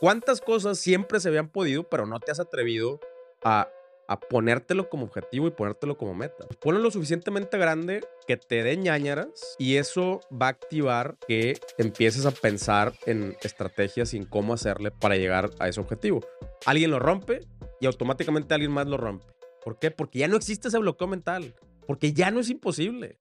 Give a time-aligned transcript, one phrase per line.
[0.00, 3.00] ¿Cuántas cosas siempre se habían podido, pero no te has atrevido
[3.44, 3.68] a,
[4.08, 6.46] a ponértelo como objetivo y ponértelo como meta?
[6.58, 12.24] Ponlo lo suficientemente grande que te dé ñañaras y eso va a activar que empieces
[12.24, 16.20] a pensar en estrategias y en cómo hacerle para llegar a ese objetivo.
[16.64, 17.46] Alguien lo rompe
[17.78, 19.26] y automáticamente alguien más lo rompe.
[19.62, 19.90] ¿Por qué?
[19.90, 21.54] Porque ya no existe ese bloqueo mental.
[21.86, 23.18] Porque ya no es imposible.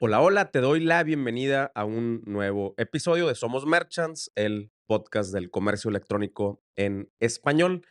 [0.00, 5.32] Hola, hola, te doy la bienvenida a un nuevo episodio de Somos Merchants, el podcast
[5.32, 7.86] del comercio electrónico en español.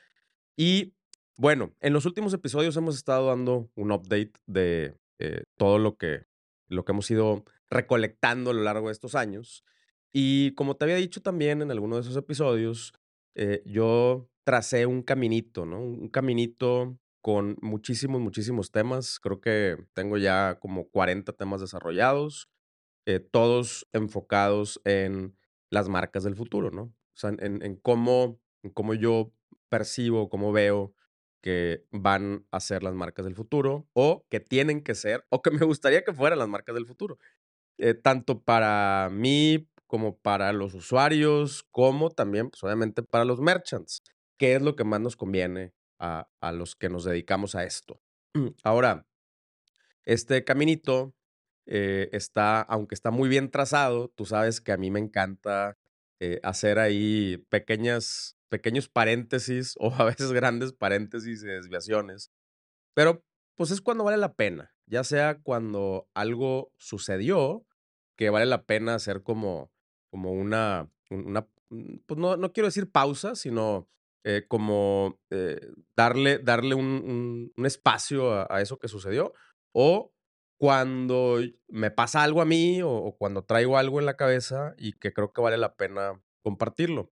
[0.58, 0.96] Y
[1.38, 6.26] bueno, en los últimos episodios hemos estado dando un update de eh, todo lo que,
[6.68, 9.64] lo que hemos ido recolectando a lo largo de estos años.
[10.12, 12.94] Y como te había dicho también en alguno de esos episodios,
[13.34, 15.80] eh, yo tracé un caminito, ¿no?
[15.80, 19.18] Un caminito con muchísimos, muchísimos temas.
[19.22, 22.50] Creo que tengo ya como 40 temas desarrollados,
[23.06, 25.38] eh, todos enfocados en
[25.70, 26.84] las marcas del futuro, ¿no?
[26.84, 29.32] O sea, en, cómo, en cómo yo
[29.70, 30.94] percibo, cómo veo
[31.42, 35.52] que van a ser las marcas del futuro o que tienen que ser o que
[35.52, 37.20] me gustaría que fueran las marcas del futuro.
[37.78, 44.04] Eh, tanto para mí como para los usuarios, como también, pues obviamente, para los merchants,
[44.38, 45.74] ¿Qué es lo que más nos conviene
[46.04, 48.02] a, los que nos dedicamos a esto.
[48.64, 49.08] Ahora,
[50.04, 51.16] este caminito
[51.66, 55.78] eh, está, aunque está muy bien trazado, tú sabes que a mí me encanta
[56.20, 62.32] eh, hacer ahí pequeñas, pequeños paréntesis o a veces grandes paréntesis y desviaciones,
[62.94, 63.24] pero
[63.56, 67.66] pues es cuando vale la pena, ya sea cuando algo sucedió,
[68.18, 69.72] que vale la pena hacer como,
[70.10, 73.88] como una, una mm, pues no, no quiero decir pausa, sino
[74.26, 75.60] eh, como eh,
[75.98, 79.34] darle, darle un, espacio a, eso que sucedió,
[79.74, 80.14] o
[80.58, 85.12] cuando me pasa algo a mí o, cuando traigo algo en la cabeza y que
[85.12, 87.12] creo que vale la pena compartirlo.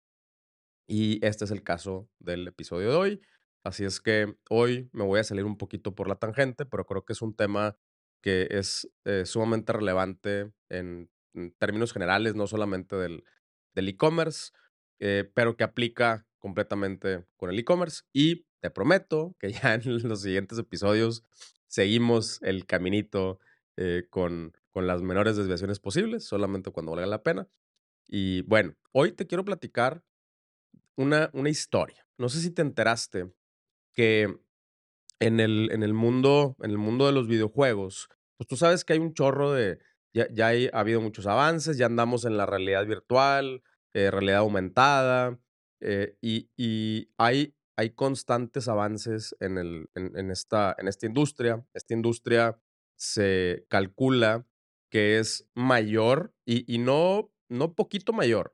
[0.88, 3.22] Y este es el caso del episodio de hoy.
[3.66, 7.04] Así es que hoy me voy a salir un poquito por la tangente, pero creo
[7.04, 7.76] que es un tema
[8.24, 11.10] que es eh, sumamente relevante en,
[11.60, 13.24] términos generales, no solamente del
[13.76, 14.52] e-commerce,
[15.34, 20.58] pero que aplica completamente con el e-commerce y te prometo que ya en los siguientes
[20.58, 21.24] episodios
[21.68, 23.40] seguimos el caminito
[23.78, 27.48] eh, con, con las menores desviaciones posibles, solamente cuando valga la pena.
[28.08, 30.04] Y bueno, hoy te quiero platicar
[30.98, 32.06] una, una historia.
[32.18, 33.32] No sé si te enteraste
[33.94, 34.38] que
[35.20, 38.94] en el, en el, mundo, en el mundo de los videojuegos, pues tú sabes que
[38.94, 39.80] hay un chorro de,
[40.14, 43.64] ya, ya ha habido muchos avances, ya andamos en la realidad virtual,
[43.94, 45.40] eh, realidad aumentada,
[45.82, 47.54] eh, y, hay,
[47.96, 51.66] constantes avances en, el, en, esta, en esta industria.
[51.74, 52.60] Esta industria
[52.96, 54.46] se calcula
[54.92, 57.32] que es mayor y, no,
[57.76, 58.54] poquito mayor,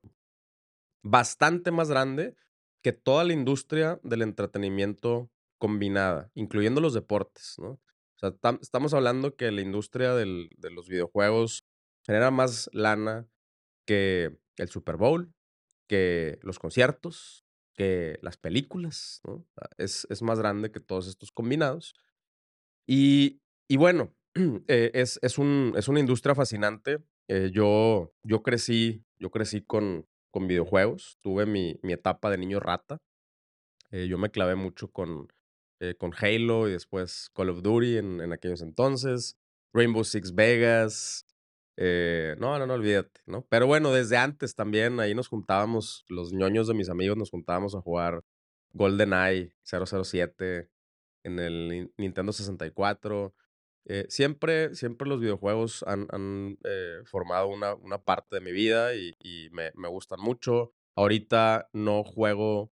[1.04, 2.36] bastante más grande
[2.82, 5.30] que toda la industria del entretenimiento
[5.60, 7.72] combinada, incluyendo los deportes, ¿no?
[7.72, 11.66] O sea, estamos hablando que la industria de los videojuegos
[12.06, 13.28] genera más lana
[13.86, 15.34] que el Super Bowl,
[15.88, 19.22] que los conciertos, que las películas,
[19.78, 21.96] es, es más grande que todos estos combinados.
[22.88, 24.16] Y, y bueno,
[24.68, 27.00] eh, es, es, un, es una industria fascinante.
[27.28, 32.60] Eh, yo, yo crecí, yo crecí con, con videojuegos, tuve mi, mi etapa de niño
[32.60, 33.02] rata.
[33.92, 35.28] Eh, yo me clavé mucho con,
[36.00, 39.38] con Halo y después Call of Duty en, en aquellos entonces,
[39.72, 41.27] Rainbow Six Vegas,
[41.80, 43.46] eh, no, no, no, olvídate, ¿no?
[43.50, 47.76] Pero bueno, desde antes también ahí nos juntábamos, los ñoños de mis amigos nos juntábamos
[47.76, 48.24] a jugar
[48.74, 50.72] GoldenEye 007
[51.24, 53.36] en el Nintendo 64.
[53.86, 59.50] Eh, siempre, siempre los videojuegos han, eh, formado una, una, parte de mi vida y,
[59.52, 60.74] me, me, gustan mucho.
[60.96, 62.72] Ahorita no juego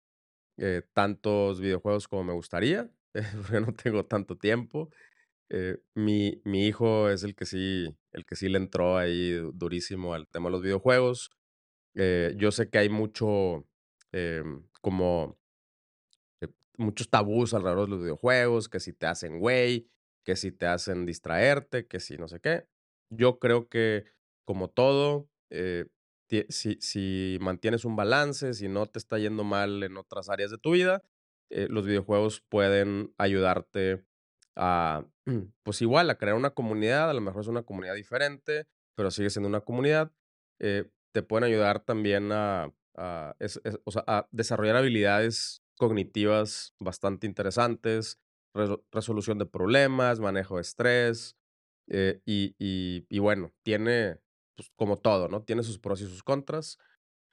[0.94, 4.90] tantos videojuegos como me gustaría, porque no tengo tanto tiempo.
[5.50, 10.14] Eh, mi, mi, hijo es el que sí, el que sí le entró ahí durísimo
[10.14, 11.32] al tema de los videojuegos.
[11.96, 13.66] Eh, yo sé que hay mucho,
[14.12, 15.38] em, como,
[16.42, 19.90] eh, muchos tabús alrededor de los videojuegos, que si te hacen güey,
[20.26, 22.68] que si te hacen distraerte, que si no sé qué.
[23.10, 24.06] Yo creo que,
[24.46, 25.30] como todo,
[26.50, 30.58] si, si mantienes un balance, si no te está yendo mal en otras áreas de
[30.58, 31.04] tu vida,
[31.50, 34.06] los videojuegos pueden ayudarte
[35.64, 39.30] pues igual, a crear una comunidad, a lo mejor es una comunidad diferente, pero sigue
[39.30, 40.12] siendo una comunidad.
[40.60, 42.74] Eh, te pueden ayudar también a,
[44.32, 48.20] desarrollar habilidades cognitivas bastante interesantes,
[48.92, 51.36] resolución de problemas, manejo de estrés,
[51.90, 54.20] Eh, y, bueno, tiene,
[54.58, 55.44] pues, como todo, ¿no?
[55.44, 56.78] Tiene sus pros y sus contras.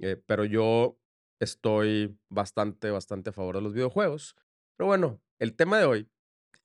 [0.00, 0.99] Eh, pero yo
[1.41, 4.37] estoy bastante, bastante a favor de los videojuegos.
[4.77, 6.09] Pero bueno, el tema de hoy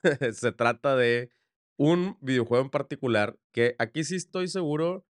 [0.34, 1.32] se trata de
[1.78, 5.06] un videojuego en particular que aquí sí estoy seguro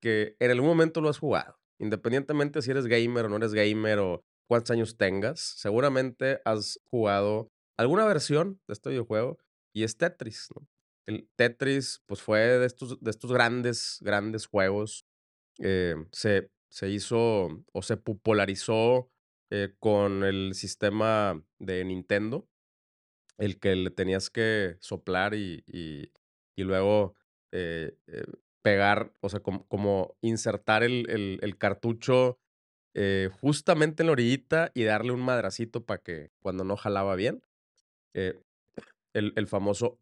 [0.00, 1.58] que en algún momento lo has jugado.
[1.78, 7.52] Independientemente si eres gamer o no eres gamer o cuántos años tengas, seguramente has jugado
[7.76, 9.38] alguna versión de este videojuego
[9.72, 10.48] y es Tetris.
[11.06, 15.06] El Tetris, pues fue de estos, de estos grandes, grandes juegos.
[15.58, 19.10] Eh, se, se hizo o se popularizó
[19.50, 22.46] eh, con el sistema de Nintendo,
[23.38, 26.10] el que le tenías que soplar y, y,
[26.62, 27.14] luego
[27.52, 28.24] eh, eh,
[28.62, 32.38] pegar, o sea, como, como insertar el, el, cartucho
[32.94, 37.42] eh, justamente en la orillita y darle un madracito para que cuando no jalaba bien.
[38.12, 40.00] El, el, famoso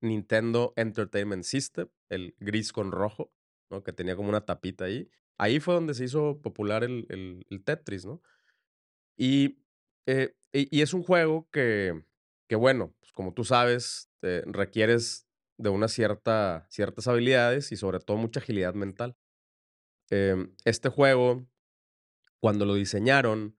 [0.00, 3.32] Nintendo Entertainment System, el gris con rojo,
[3.70, 3.82] ¿no?
[3.82, 5.10] que tenía como una tapita ahí.
[5.36, 8.22] Ahí fue donde se hizo popular el, el Tetris, ¿no?
[9.16, 9.58] Y,
[10.06, 12.04] y, y, es un juego que,
[12.48, 15.26] que bueno, pues como tú sabes, requieres
[15.58, 19.16] de unas cierta, ciertas habilidades y sobre todo mucha agilidad mental.
[20.10, 21.46] Eh, este juego,
[22.40, 23.56] cuando lo diseñaron,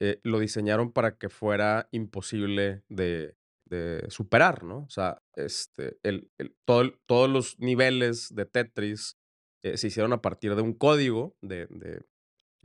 [0.00, 3.36] eh, lo diseñaron para que fuera imposible de,
[3.66, 4.78] de superar, ¿no?
[4.84, 9.18] O sea, este, el, el, todo, todos los niveles de Tetris
[9.62, 12.02] eh, se hicieron a partir de un código de, de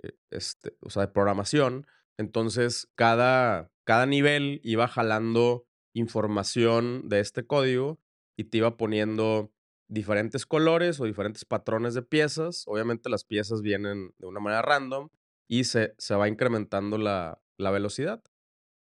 [0.04, 1.86] eh, este, o sea, de programación.
[2.20, 7.98] Entonces, cada, cada nivel iba jalando información de este código
[8.38, 9.54] y te iba poniendo
[9.88, 12.66] diferentes colores o diferentes patrones de piezas.
[12.68, 15.08] Obviamente las piezas vienen de una manera random
[15.48, 18.22] y se, se va incrementando la, la velocidad.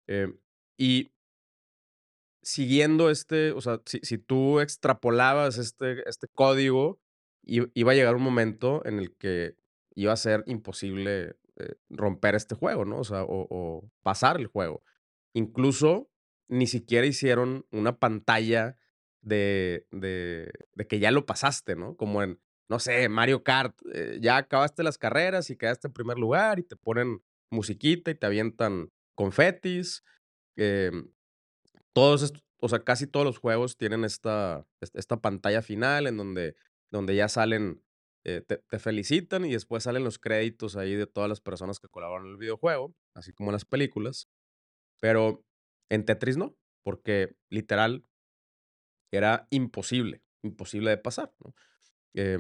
[0.07, 0.34] Eh,
[0.75, 1.12] y
[2.42, 7.00] siguiendo este, o sea, si, si tú extrapolabas este, este código,
[7.44, 9.56] iba a llegar un momento en el que
[9.94, 13.00] iba a ser imposible eh, romper este juego, ¿no?
[13.00, 14.83] O sea, o, pasar el juego.
[15.33, 16.09] Incluso
[16.50, 18.77] ni siquiera hicieron una pantalla
[19.21, 20.51] de, de,
[20.88, 21.95] que ya lo pasaste, ¿no?
[21.98, 22.39] Como en,
[22.69, 26.63] no sé, Mario Kart, eh, ya acabaste las carreras y quedaste en primer lugar y
[26.63, 27.21] te ponen
[27.51, 30.03] musiquita y te avientan confetis.
[30.56, 30.92] Eh,
[31.94, 36.56] todos o sea, casi todos los juegos tienen esta, esta pantalla final en donde,
[36.92, 37.83] donde ya salen,
[38.29, 42.25] eh, te, felicitan y después salen los créditos ahí de todas las personas que colaboran
[42.25, 44.27] en el videojuego, así como en las películas.
[45.00, 45.45] Pero
[45.88, 46.53] en Tetris no,
[46.83, 48.06] porque literal
[49.13, 51.33] era imposible, imposible de pasar.
[52.15, 52.39] Eh,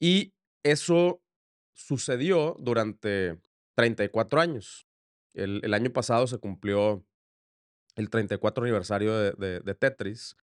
[0.00, 0.34] y
[0.64, 1.22] eso
[1.74, 3.38] sucedió durante
[3.76, 4.88] 34 años.
[5.34, 7.06] El, el, año pasado se cumplió
[7.94, 10.36] el 34 aniversario de, de, de, Tetris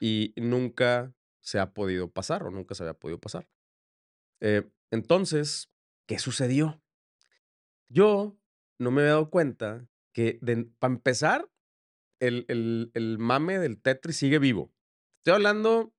[0.00, 3.46] y nunca se ha podido pasar o nunca se había podido pasar.
[4.46, 5.70] Eh, entonces,
[6.06, 6.82] ¿qué sucedió?
[7.88, 8.36] Yo
[8.78, 10.38] no me había dado cuenta que,
[10.78, 11.50] para empezar,
[12.20, 14.70] el, el, el mame del Tetris sigue vivo.
[15.20, 15.94] Estoy hablando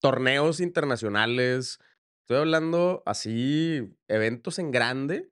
[0.00, 1.80] torneos internacionales,
[2.22, 5.30] estoy hablando así, eventos en grande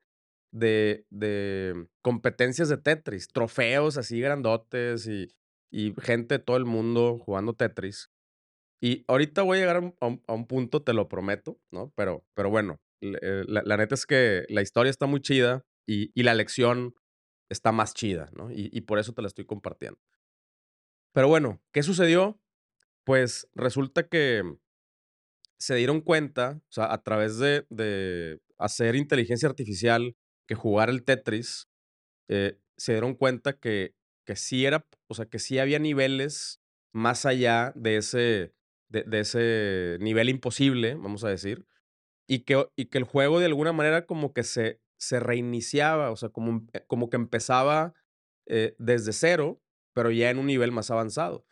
[0.52, 5.28] de, de competencias de Tetris, trofeos así grandotes y,
[5.70, 8.10] y gente de todo el mundo jugando Tetris.
[8.80, 11.92] Y ahorita voy a llegar a un, punto, te lo prometo, ¿no?
[11.96, 16.10] Pero, pero bueno, eh, la, la, neta es que la historia está muy chida y,
[16.14, 16.94] y la lección
[17.50, 18.50] está más chida, ¿no?
[18.50, 20.00] Y, y, por eso te la estoy compartiendo.
[21.12, 22.40] Pero bueno, ¿qué sucedió?
[23.04, 24.42] Pues resulta que
[25.58, 30.16] se dieron cuenta, o sea, a través de, de hacer inteligencia artificial,
[30.46, 31.68] que jugar el Tetris,
[32.28, 36.60] eh, se dieron cuenta que, que sí era, o sea, que sí había niveles
[36.92, 38.54] más allá de ese,
[38.90, 41.66] de, ese nivel imposible, vamos a decir,
[42.28, 46.16] y que, y que el juego de alguna manera como que se, se reiniciaba, o
[46.16, 47.94] sea, como, eh, como que empezaba
[48.46, 51.44] eh, desde cero pero ya en un nivel más avanzado.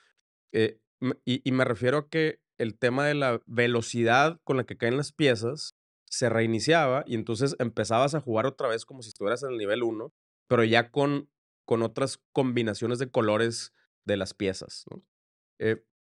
[0.52, 0.80] Eh,
[1.24, 4.96] y, y, me refiero a que el tema de la velocidad con la que caen
[4.96, 5.76] las piezas
[6.06, 9.82] se reiniciaba y entonces empezabas a jugar otra vez como si estuvieras en el nivel
[9.82, 10.12] 1,
[10.46, 11.28] pero ya con,
[11.66, 13.74] con otras combinaciones de colores
[14.06, 14.84] de las piezas.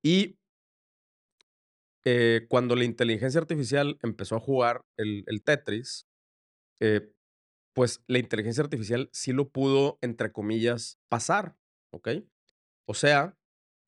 [0.04, 0.38] y
[2.10, 6.06] eh, cuando la inteligencia artificial empezó a jugar el, el Tetris,
[6.80, 7.12] eh,
[7.74, 11.54] pues la inteligencia artificial sí lo pudo, entre comillas, pasar.
[11.90, 12.08] ¿ok?
[12.86, 13.36] O sea,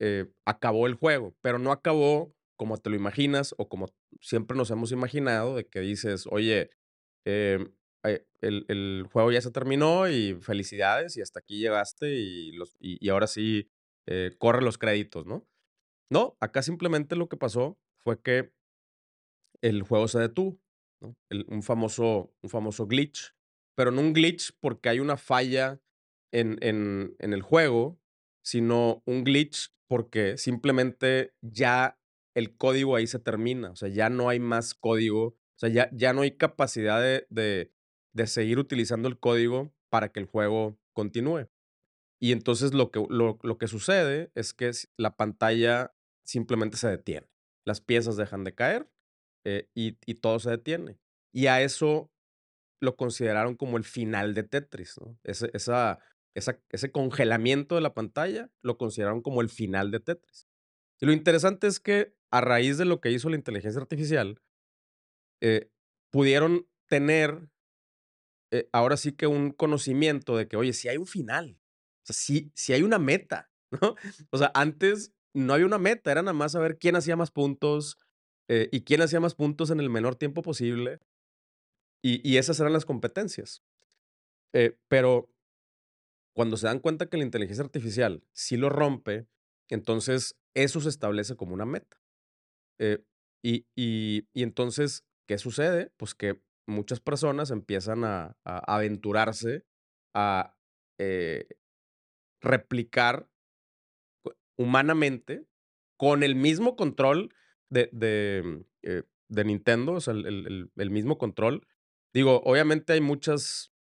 [0.01, 3.87] eh, acabó el juego, pero no acabó como te lo imaginas o como
[4.21, 6.71] siempre nos hemos imaginado, de que dices, oye,
[7.25, 7.67] eh,
[8.43, 12.99] el, el, juego ya se terminó y felicidades y hasta aquí llegaste y, los, y,
[13.05, 13.71] y ahora sí,
[14.07, 15.47] eh, corre los créditos, ¿no?
[16.11, 18.53] No, acá simplemente lo que pasó fue que
[19.63, 20.59] el juego se detuvo,
[21.49, 23.35] un famoso un famoso glitch,
[23.75, 25.81] pero no un glitch porque hay una falla
[26.33, 27.99] en en en el juego,
[28.45, 31.99] sino un glitch porque simplemente ya
[32.35, 35.91] el código ahí se termina, o sea, ya no hay más código, o sea, ya
[35.93, 37.73] ya no hay capacidad de de
[38.15, 41.49] de seguir utilizando el código para que el juego continúe.
[42.21, 47.29] Y entonces lo que lo lo que sucede es que la pantalla simplemente se detiene.
[47.67, 48.89] Las piezas dejan de caer,
[49.45, 50.99] eh, y y todo se detiene.
[51.33, 52.11] Y a eso
[52.81, 55.19] lo consideraron como el final de Tetris, ¿no?
[55.25, 55.51] Ese
[56.71, 60.47] ese congelamiento de la pantalla lo consideraron como el final de Tetris.
[61.01, 64.41] Y lo interesante es que a raíz de lo que hizo la inteligencia artificial
[65.41, 65.71] eh,
[66.11, 67.51] pudieron tener
[68.53, 71.61] eh, ahora sí que un conocimiento de que, oye, sí hay un final,
[72.09, 73.51] o sí hay una meta,
[73.81, 73.95] ¿no?
[74.31, 77.99] O sea, antes no había una meta, era nada más saber quién hacía más puntos,
[78.49, 80.99] eh, y quién hacía más puntos en el menor tiempo posible.
[82.03, 83.63] Y y esas eran las competencias.
[84.53, 85.31] Eh, pero
[86.35, 89.29] cuando se dan cuenta que la inteligencia artificial sí lo rompe,
[89.69, 92.03] entonces eso se establece como una meta.
[92.79, 93.05] Eh,
[93.43, 95.93] y y y entonces, ¿qué sucede?
[95.97, 99.65] Pues que muchas personas empiezan a aventurarse
[100.15, 100.57] a,
[102.43, 103.29] replicar
[104.61, 105.47] humanamente,
[105.97, 107.35] con el mismo control
[107.71, 111.67] de de, eh, de Nintendo, o sea, el el el mismo control.
[112.13, 113.73] Digo, obviamente hay muchas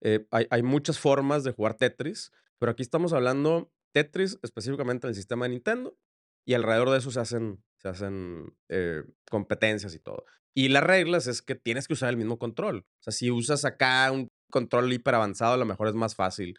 [0.00, 5.10] eh, hay hay muchas formas de jugar Tetris, pero aquí estamos hablando Tetris específicamente en
[5.10, 5.96] el sistema de Nintendo,
[6.44, 10.24] y alrededor de eso se hacen se hacen, eh, competencias y todo.
[10.54, 12.86] Y las reglas es que tienes que usar el mismo control.
[13.00, 16.58] O sea, si usas acá un control hiperavanzado, a lo mejor es más fácil,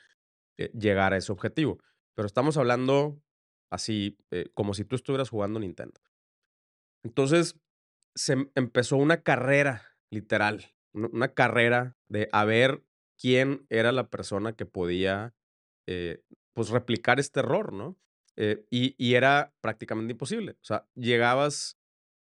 [0.74, 1.80] llegar a ese objetivo.
[2.16, 3.22] Pero estamos hablando
[3.72, 6.00] así, eh, como si tú estuvieras jugando Nintendo.
[7.04, 7.60] Entonces,
[8.16, 12.84] se em empezó una carrera, literal, una carrera de a ver
[13.20, 15.34] quién era la persona que podía,
[15.88, 16.22] eh,
[16.54, 17.98] pues, replicar este error, ¿no?
[18.38, 20.54] Eh, y y era prácticamente imposible.
[20.54, 21.78] O sea, llegabas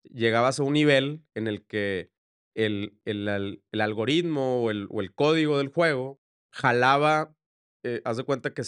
[0.04, 2.12] llegabas a un nivel en el que
[2.56, 6.20] el el al el algoritmo o el o el código del juego
[6.54, 7.36] jalaba,
[7.84, 8.64] eh, haz de cuenta que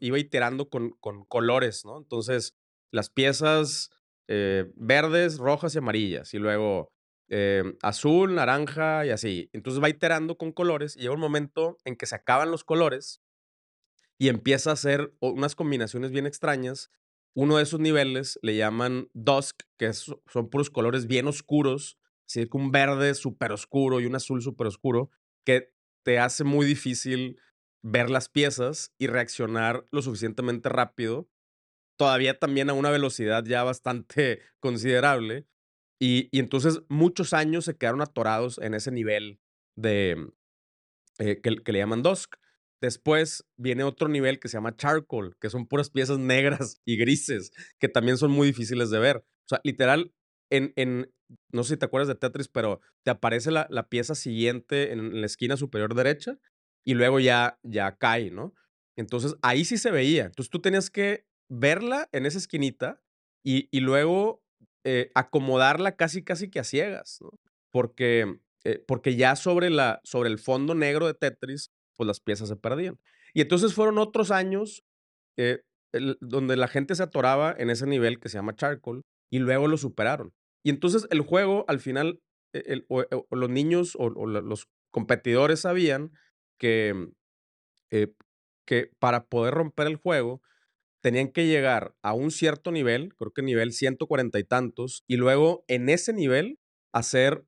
[0.00, 0.92] iba iterando con
[1.28, 1.98] colores, ¿no?
[1.98, 2.54] Entonces,
[2.90, 3.90] las piezas,
[4.28, 6.92] eh, verdes, rojas y amarillas, y luego,
[7.28, 9.50] em, azul, naranja y así.
[9.52, 13.20] Entonces, va iterando con colores, y llega un momento en que se acaban los colores
[14.18, 16.90] y empieza a hacer unas combinaciones bien extrañas.
[17.34, 22.46] Uno de esos niveles le llaman Dusk, que es son puros colores bien oscuros, así
[22.48, 25.10] que un verde superoscuro y un azul superoscuro,
[25.44, 25.72] que
[26.04, 27.38] te hace muy difícil
[27.84, 31.28] ver las piezas y reaccionar lo suficientemente rápido,
[31.98, 35.46] todavía también a una velocidad ya bastante considerable.
[36.00, 39.40] Y y entonces muchos años se quedaron atorados en ese nivel
[39.76, 40.32] de,
[41.18, 42.36] eh, que le llaman Dusk.
[42.80, 47.52] Después viene otro nivel que se llama Charcoal, que son puras piezas negras y grises,
[47.78, 49.18] que también son muy difíciles de ver.
[49.18, 50.12] O sea, literal,
[50.50, 51.12] en en
[51.52, 55.20] no sé si te acuerdas de Tetris, pero te aparece la la pieza siguiente en
[55.20, 56.38] la esquina superior derecha,
[56.84, 58.54] y luego ya ya cae, ¿no?
[58.96, 60.26] Entonces, ahí sí se veía.
[60.26, 63.00] Entonces, tú tenías que verla en esa esquinita
[63.44, 64.42] y y luego,
[64.84, 67.30] eh, acomodarla casi casi que a ciegas, ¿no?
[67.72, 72.48] Porque, eh, porque ya sobre la sobre el fondo negro de Tetris, pues, las piezas
[72.48, 72.98] se perdían.
[73.34, 74.84] Y entonces fueron otros años,
[75.38, 75.62] eh,
[76.20, 79.76] donde la gente se atoraba en ese nivel que se llama Charcoal, y luego lo
[79.78, 80.32] superaron.
[80.64, 82.20] Y entonces el juego al final,
[82.54, 83.04] e el o
[83.36, 86.12] los niños o o lo los competidores sabían
[86.58, 87.08] que,
[87.90, 88.08] eh,
[88.66, 90.42] que para poder romper el juego
[91.02, 95.16] tenían que llegar a un cierto nivel, creo que nivel ciento cuarenta y tantos, y
[95.16, 96.58] luego en ese nivel
[96.92, 97.44] hacer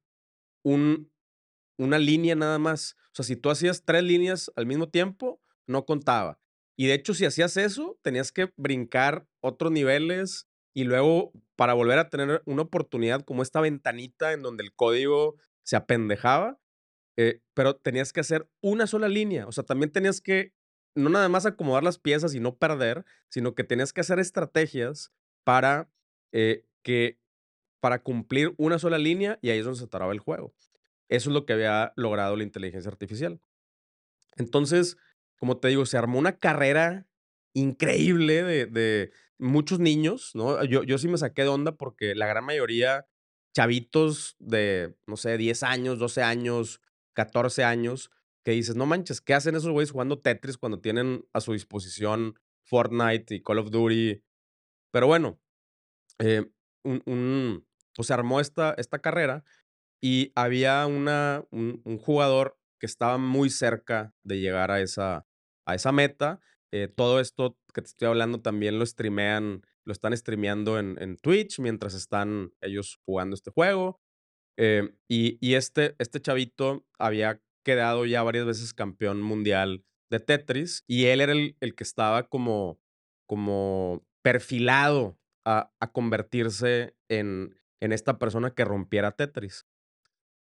[0.65, 1.11] un
[1.79, 2.97] una línea nada más.
[3.13, 6.39] O sea, si tú hacías 3 líneas al mismo tiempo, no contaba.
[6.77, 11.99] Y de hecho, si hacías eso, tenías que brincar otros niveles, y luego para volver
[11.99, 16.59] a tener una oportunidad como esta ventanita en donde el código se apendejaba,
[17.17, 19.47] eh, pero tenías que hacer una sola línea.
[19.47, 20.53] O sea, también tenías que,
[20.95, 25.13] no nada más acomodar las piezas y no perder, sino que tenías que hacer estrategias
[25.45, 25.91] para,
[26.33, 27.19] eh, que
[27.81, 30.55] para cumplir una sola línea, y ahí es donde se atoraba el juego.
[31.09, 33.41] Eso es lo que había logrado la inteligencia artificial.
[34.37, 34.97] Entonces,
[35.39, 37.07] como te digo, se armó una carrera
[37.55, 40.63] increíble de de muchos niños, ¿no?
[40.65, 43.07] Yo yo sí me saqué de onda porque la gran mayoría,
[43.55, 46.81] chavitos de, no sé, 10 años, 12 años,
[47.17, 48.13] 14 años,
[48.45, 52.37] que dices: "No manches, ¿qué hacen esos güeyes jugando Tetris cuando tienen a su disposición
[52.65, 54.23] Fortnite y Call of Duty?".
[54.93, 55.41] Pero bueno,
[56.19, 56.47] eh,
[56.85, 59.45] un pues, se armó esta esta carrera
[60.03, 65.27] y había una un jugador que estaba muy cerca de llegar a esa
[65.67, 66.41] a esa meta.
[66.73, 71.61] Eh, todo esto que te estoy hablando también lo streamean lo están streameando en Twitch
[71.61, 74.01] mientras están ellos jugando este juego.
[74.59, 81.07] Eh, y este este chavito había quedado ya varias veces campeón mundial de Tetris, y
[81.07, 82.79] él era el el que estaba como
[83.27, 89.67] como perfilado a a convertirse en en esta persona que rompiera Tetris.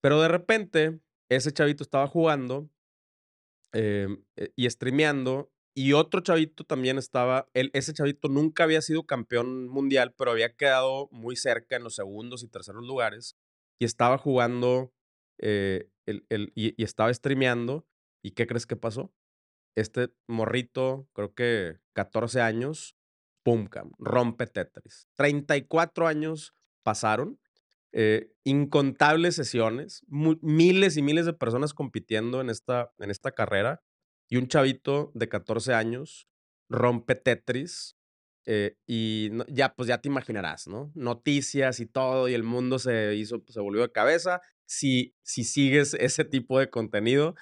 [0.01, 1.01] Pero de repente,
[1.31, 2.71] ese chavito estaba jugando,
[3.73, 9.07] em, eh, y streameando, y otro chavito también estaba él ese chavito nunca había sido
[9.07, 13.37] campeón mundial, pero había quedado muy cerca en los segundos y terceros lugares,
[13.79, 14.93] y estaba jugando,
[15.39, 17.87] eh, el el y estaba streameando,
[18.23, 19.13] ¿y qué crees que pasó?
[19.77, 22.97] Este morrito, creo que 14 años,
[23.45, 25.09] pum, cabrón, rompe Tetris.
[25.15, 27.41] 34 años pasaron,
[27.93, 33.83] eh, incontables sesiones, miles y miles de personas compitiendo en esta en esta carrera,
[34.29, 36.29] y un chavito de 14 años
[36.69, 37.98] rompe Tetris,
[38.51, 40.91] eh, y ya, pues, ya te imaginarás, ¿no?
[40.95, 44.41] Noticias y todo, y el mundo se hizo se volvió de cabeza.
[44.67, 47.35] Si si sigues ese tipo de contenido,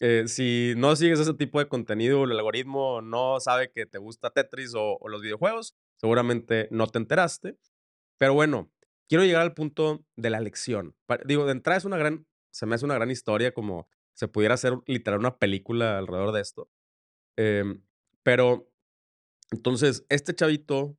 [0.00, 4.30] eh, si no sigues ese tipo de contenido, el algoritmo no sabe que te gusta
[4.30, 7.58] Tetris o los videojuegos, seguramente no te enteraste.
[8.18, 8.72] Pero bueno,
[9.08, 10.96] quiero llegar al punto de la lección.
[11.26, 14.54] Digo, de entrada es una gran se me hace una gran historia, como se pudiera
[14.54, 16.70] hacer literal una película alrededor de esto.
[17.36, 17.82] Em,
[18.22, 18.70] pero
[19.50, 20.96] entonces, este chavito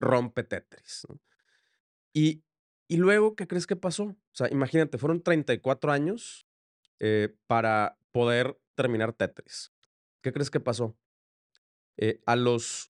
[0.00, 1.06] rompe Tetris.
[2.14, 2.42] Y
[2.90, 4.04] y luego, ¿qué crees que pasó?
[4.04, 6.46] O sea, imagínate, fueron 34 años,
[7.00, 9.72] eh, para poder terminar Tetris.
[10.22, 10.96] ¿Qué crees que pasó?
[11.98, 12.90] Eh, a los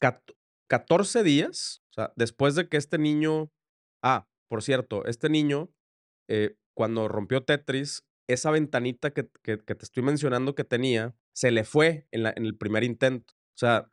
[0.00, 0.34] cato
[0.68, 3.50] 14 días, o sea, después de que este niño
[4.02, 5.70] ah, por cierto, este niño,
[6.28, 11.50] eh, cuando rompió Tetris, esa ventanita que que que te estoy mencionando que tenía, se
[11.50, 13.33] le fue en la en el primer intento.
[13.56, 13.88] O sea,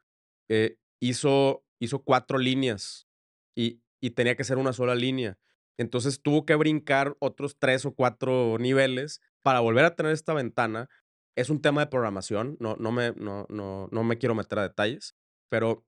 [0.49, 3.07] eh, hizo hizo 4 líneas
[4.03, 5.37] y tenía que ser una sola línea.
[5.77, 10.89] Entonces, tuvo que brincar otros 3 o 4 niveles para volver a tener esta ventana.
[11.35, 14.63] Es un tema de programación, no no me no no no me quiero meter a
[14.63, 15.15] detalles,
[15.49, 15.85] pero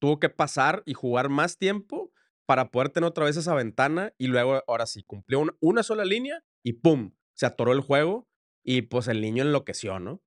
[0.00, 2.12] tuvo que pasar y jugar más tiempo
[2.46, 6.04] para poder tener otra vez esa ventana, y luego, ahora sí, cumplió una una sola
[6.04, 8.28] línea y pum, se atoró el juego
[8.64, 10.22] y, pues, el niño enloqueció, ¿no?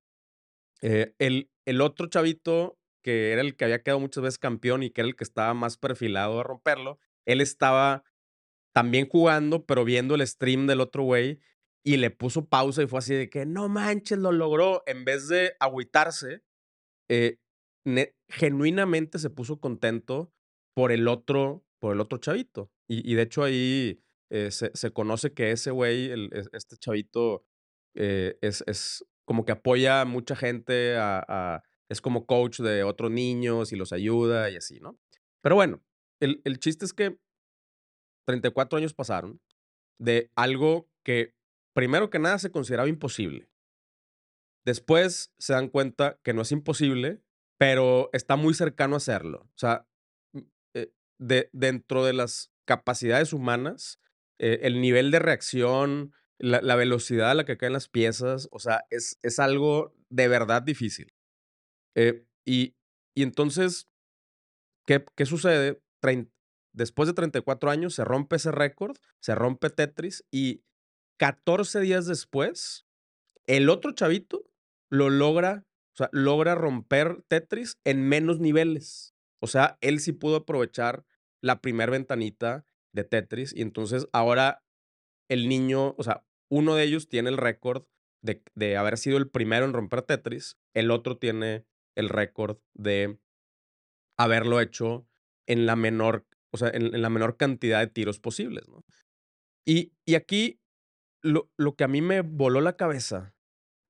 [0.82, 4.90] Eh, el el otro chavito, que era el que había quedado muchas veces campeón y
[4.90, 8.02] que era el que estaba más perfilado a romperlo, él estaba
[8.74, 11.40] también jugando, pero viendo el stream del otro güey,
[11.84, 14.82] y le puso pausa y fue así de que: "No manches, lo logró".
[14.86, 16.42] En vez de agüitarse,
[17.10, 17.38] eh,
[18.28, 20.32] genuinamente se puso contento
[20.74, 22.70] por el otro por el otro chavito.
[22.88, 26.10] Y de hecho ahí, eh, se se conoce que ese güey,
[26.52, 27.44] este chavito,
[27.96, 33.10] eh, es es como que apoya a mucha gente, a es como coach de otros
[33.10, 34.98] niños y los ayuda y así, ¿no?
[35.42, 35.82] Pero bueno,
[36.20, 37.18] el el chiste es que
[38.26, 39.40] 34 años pasaron
[39.98, 41.34] de algo que,
[41.74, 43.48] primero que nada, se consideraba imposible.
[44.64, 47.22] Después se dan cuenta que no es imposible,
[47.58, 49.42] pero está muy cercano a serlo.
[49.42, 49.86] O sea,
[50.32, 50.40] mm,
[50.74, 54.00] eh, de dentro de las capacidades humanas,
[54.38, 58.58] eh, el nivel de reacción, la la velocidad a la que caen las piezas, o
[58.58, 61.12] sea, es es algo de verdad difícil.
[61.96, 62.76] Eh, y
[63.16, 63.88] y entonces,
[64.86, 65.80] ¿qué qué sucede?
[66.72, 70.62] Después de 34 años se rompe ese récord, se rompe Tetris, y
[71.18, 72.86] 14 días después,
[73.46, 74.44] el otro chavito
[74.90, 79.14] lo logra, o sea, logra romper Tetris en menos niveles.
[79.40, 81.04] O sea, él sí pudo aprovechar
[81.42, 84.62] la primer ventanita de Tetris, y entonces ahora
[85.30, 87.86] el niño, o sea, uno de ellos tiene el récord
[88.22, 91.64] de de haber sido el primero en romper Tetris, el otro tiene
[91.96, 93.18] el récord de
[94.18, 95.06] haberlo hecho
[95.46, 98.64] en la menor, o sea, en la menor cantidad de tiros posibles.
[99.66, 100.60] Y y aquí
[101.22, 103.34] lo lo que a mí me voló la cabeza,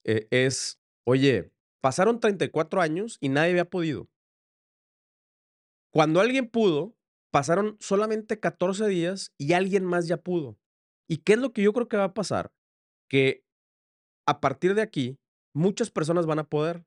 [0.05, 1.51] eh, es, oye,
[1.83, 4.09] pasaron 34 años y nadie había podido.
[5.92, 6.95] Cuando alguien pudo,
[7.33, 10.59] pasaron solamente 14 días y alguien más ya pudo.
[11.09, 12.53] ¿Y qué es lo que yo creo que va a pasar?
[13.09, 13.45] Que
[14.27, 15.19] a partir de aquí,
[15.55, 16.85] muchas personas van a poder.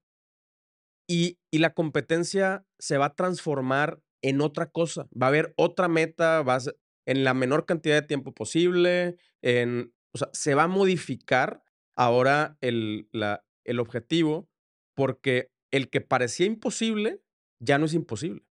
[1.11, 5.07] Y la competencia se va a transformar en otra cosa.
[5.19, 9.17] Va a haber otra meta, va a ser en la menor cantidad de tiempo posible,
[9.41, 11.63] en o sea, se va a modificar
[11.95, 14.47] ahora el la el objetivo,
[14.95, 17.21] porque el que parecía imposible,
[17.59, 18.43] ya no es imposible.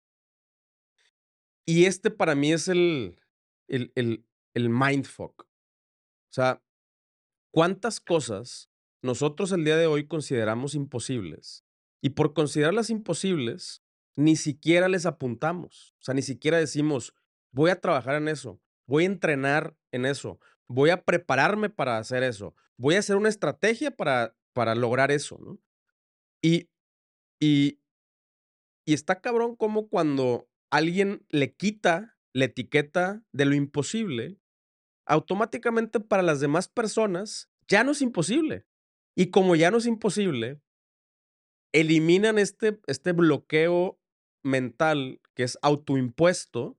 [1.67, 3.21] Y este para mí es el
[3.69, 5.43] el el el mindfuck.
[5.43, 5.47] O
[6.33, 6.63] sea,
[7.53, 8.71] ¿cuántas cosas
[9.03, 11.66] nosotros el día de hoy consideramos imposibles?
[12.03, 13.83] Y por considerarlas imposibles,
[14.17, 15.95] ni siquiera les apuntamos.
[16.01, 17.15] O sea, ni siquiera decimos:
[17.53, 22.23] "Voy a trabajar en eso, voy a entrenar en eso, voy a prepararme para hacer
[22.23, 25.59] eso, voy a hacer una estrategia para para lograr eso", ¿no?
[26.43, 26.71] Y
[27.41, 27.79] y
[28.87, 34.39] y está cabrón cómo cuando alguien le quita la etiqueta de lo imposible,
[35.07, 38.67] automáticamente para las demás personas ya no es imposible.
[39.17, 40.61] Y como ya no es imposible
[41.77, 43.99] eliminan este este bloqueo
[44.43, 46.79] mental que es autoimpuesto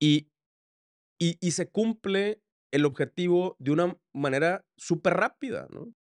[0.00, 0.28] y
[1.22, 5.92] y se cumple el objetivo de una manera superrápida, ¿no?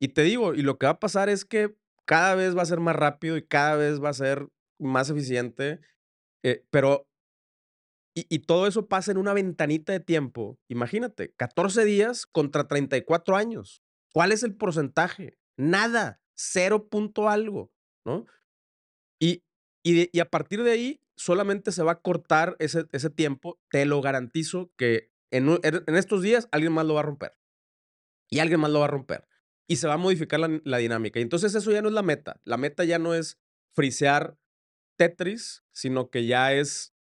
[0.00, 2.66] Y te digo, y lo que va a pasar es que cada vez va a
[2.66, 4.48] ser más rápido y cada vez va a ser
[4.80, 5.80] más eficiente,
[6.42, 7.06] eh, pero
[8.12, 10.58] y y todo eso pasa en una ventanita de tiempo.
[10.68, 13.82] Imagínate, 14 días contra 34 años.
[14.12, 15.38] ¿Cuál es el porcentaje?
[15.56, 17.72] Nada, 0 punto algo,
[18.04, 18.26] ¿no?
[19.20, 19.42] Y
[19.82, 23.60] y a partir de ahí, solamente se va a cortar ese ese tiempo.
[23.70, 27.36] Te lo garantizo que en en estos días alguien más lo va a romper.
[28.30, 29.28] Y alguien más lo va a romper.
[29.68, 31.20] Y se va a modificar la la dinámica.
[31.20, 32.40] Y entonces eso ya no es la meta.
[32.44, 33.38] La meta ya no es
[33.74, 34.36] frisear
[34.98, 36.94] Tetris, sino que ya es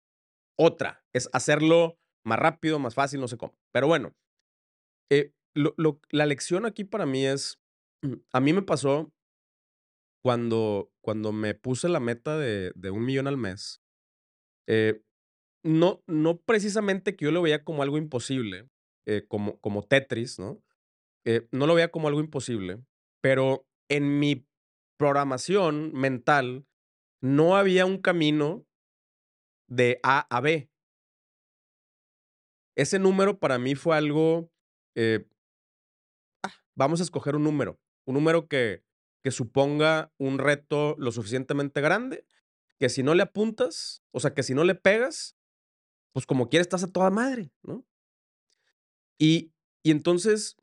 [0.58, 1.04] otra.
[1.14, 3.58] Es hacerlo más rápido, más fácil, no sé cómo.
[3.72, 4.16] Pero bueno,
[5.10, 7.60] eh, la lección aquí para mí es,
[8.34, 9.12] a mí me pasó
[10.26, 13.84] cuando cuando me puse la meta de de $1,000,000 al mes,
[14.68, 15.04] eh,
[15.64, 18.68] no no precisamente que yo lo veía como algo imposible,
[19.06, 20.64] eh, como como Tetris, ¿no?
[21.28, 22.80] Eh, no lo veía como algo imposible,
[23.22, 24.48] pero en mi
[24.98, 26.66] programación mental
[27.22, 28.66] no había un camino
[29.70, 30.72] de A a B.
[32.76, 34.50] Ese número para mí fue algo,
[36.44, 38.85] ah, vamos a escoger un número, un número que
[39.26, 42.28] que suponga un reto lo suficientemente grande,
[42.80, 45.36] que si no le apuntas, o sea, que si no le pegas,
[46.14, 47.86] pues como quiera estás a toda madre, ¿no?
[49.20, 49.52] Y
[49.84, 50.56] y entonces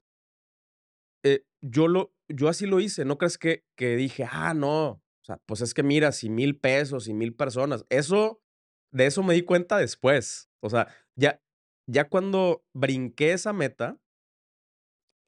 [1.23, 5.03] eh, yo lo yo así lo hice, no creas que que dije: "Ah, no, o
[5.25, 8.41] sea, pues es que mira, si 1000 pesos y 1000 personas", eso
[8.93, 10.49] de eso me di cuenta después.
[10.61, 11.41] O sea, ya
[11.87, 13.99] ya cuando brinqué esa meta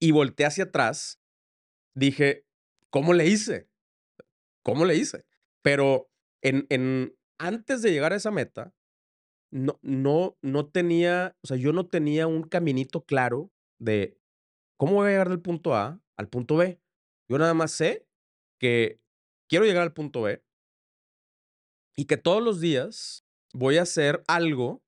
[0.01, 1.21] y volteé hacia atrás,
[1.95, 2.44] dije:
[2.95, 3.69] "¿Cómo le hice?
[4.65, 5.25] ¿Cómo le hice?".
[5.63, 6.11] Pero
[6.43, 8.75] en en antes de llegar a esa meta,
[9.53, 14.19] no no no tenía, o sea, yo no tenía un caminito claro de
[14.79, 16.81] cómo voy a llegar del punto A al punto B.
[17.31, 18.07] Yo nada más sé
[18.61, 19.01] que
[19.49, 20.43] quiero llegar al punto B
[21.97, 24.83] y que todos los días voy a hacer algo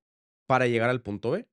[0.46, 1.48] para llegar al punto B.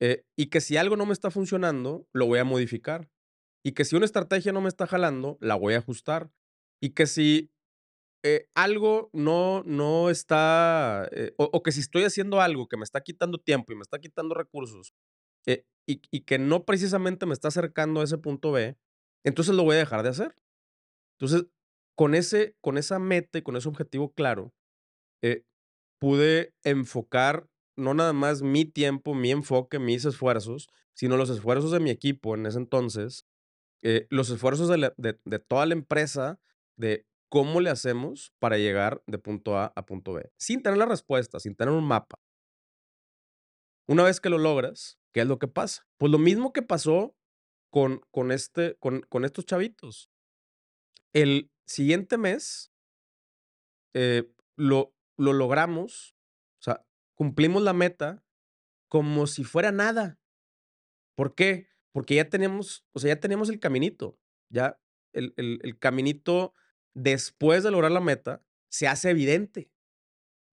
[0.00, 3.08] Eh, y que si algo no me está funcionando, lo voy a modificar.
[3.64, 6.30] Y que si una estrategia no me está jalando, la voy a ajustar.
[6.80, 7.50] Y que si,
[8.24, 13.00] eh, algo no no está, eh, o que si estoy haciendo algo que me está
[13.02, 14.92] quitando tiempo y me está quitando recursos,
[15.46, 18.76] eh, y y que no precisamente me está acercando a ese punto B,
[19.24, 20.36] entonces lo voy a dejar de hacer.
[21.20, 21.48] Entonces,
[21.96, 24.52] con ese con esa meta y con ese objetivo claro,
[26.00, 31.80] pude enfocar no nada más mi tiempo, mi enfoque, mis esfuerzos, sino los esfuerzos de
[31.80, 33.24] mi equipo en ese entonces,
[33.82, 36.40] eh, los esfuerzos de toda la empresa,
[36.76, 40.86] de cómo le hacemos para llegar de punto A a punto B, sin tener la
[40.86, 42.18] respuesta, sin tener un mapa.
[43.86, 45.86] Una vez que lo logras, ¿qué es lo que pasa?
[45.98, 47.16] Pues lo mismo que pasó
[47.70, 50.10] con con este con con estos chavitos.
[51.12, 52.72] El siguiente mes
[53.94, 56.14] eh, lo lo logramos,
[56.60, 58.24] o sea, cumplimos la meta
[58.88, 60.18] como si fuera nada.
[61.14, 61.68] ¿Por qué?
[61.94, 64.18] Porque ya tenemos, o sea, ya teníamos el caminito,
[64.50, 64.78] ya
[65.12, 66.54] el el el caminito
[66.94, 69.70] después de lograr la meta se hace evidente.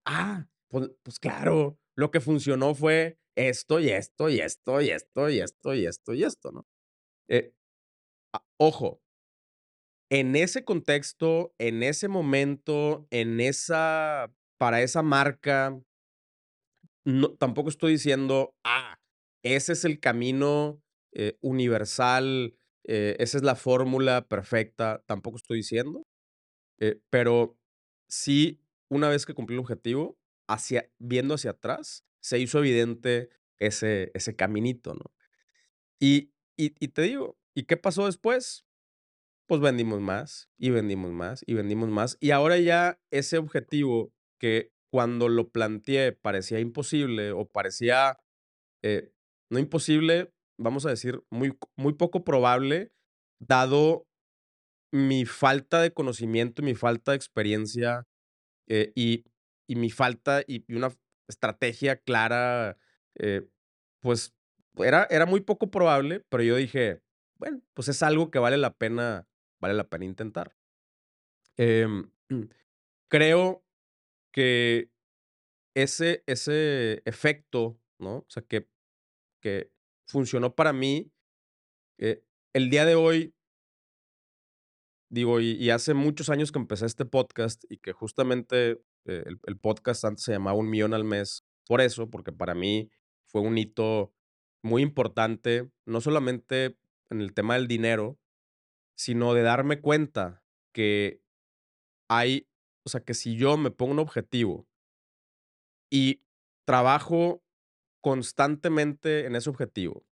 [0.06, 5.30] Ah, pues pues claro, lo que funcionó fue esto, y esto, y esto, y esto,
[5.30, 6.66] y esto, y esto, y esto, ¿no?
[7.28, 7.54] Eh,
[8.34, 9.00] ah, ojo
[10.10, 15.76] en ese contexto, en ese momento, en esa para esa marca
[17.04, 18.98] no, tampoco estoy diciendo: "Ah,
[19.42, 20.82] ese es el camino,
[21.16, 26.04] eh, universal, eh, esa es la fórmula perfecta", tampoco estoy diciendo.
[26.80, 27.58] Eh, pero
[28.08, 34.10] sí, una vez que cumplí el objetivo, hacia viendo hacia atrás, se hizo evidente ese
[34.14, 35.12] ese caminito, ¿no?
[36.00, 38.66] Y y y te digo, ¿y qué pasó después?
[39.48, 42.18] Pues vendimos más, y vendimos más, y vendimos más.
[42.20, 48.20] Y ahora ya ese objetivo que cuando lo planteé parecía imposible o parecía,
[49.50, 52.92] no imposible, vamos a decir, muy, muy poco probable,
[53.38, 54.06] dado
[54.92, 58.06] mi falta de conocimiento mi falta de experiencia
[58.68, 59.24] eh, y,
[59.68, 60.90] y, mi falta y, y una
[61.28, 62.78] estrategia clara,
[63.16, 63.48] eh,
[64.00, 64.34] pues
[64.76, 67.02] era, era muy poco probable, pero yo dije,
[67.38, 69.28] bueno, pues es algo que vale la pena,
[69.60, 70.56] vale la pena intentar.
[71.56, 72.10] Em,
[73.10, 73.64] creo
[74.32, 74.90] que
[75.74, 78.18] ese, ese efecto, ¿no?
[78.18, 78.68] O sea, que,
[79.42, 79.70] que
[80.06, 81.10] funcionó para mí,
[81.98, 83.34] eh, el día de hoy,
[85.10, 88.72] digo, y, hace muchos años que empecé este podcast y que justamente
[89.04, 92.54] eh, el, el, podcast antes se llamaba Un Millón al Mes, por eso, porque para
[92.54, 92.90] mí
[93.26, 94.12] fue un hito
[94.62, 96.76] muy importante, no solamente
[97.10, 98.18] en el tema del dinero,
[98.96, 100.42] sino de darme cuenta
[100.72, 101.20] que
[102.08, 102.48] hay,
[102.84, 104.66] o sea, que si yo me pongo un objetivo
[105.90, 106.22] y
[106.64, 107.42] trabajo
[108.06, 110.06] constantemente en ese objetivo,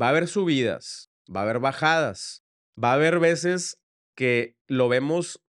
[0.00, 2.42] va a haber subidas, va a haber bajadas,
[2.82, 3.78] va a haber veces
[4.14, 5.44] que lo vemos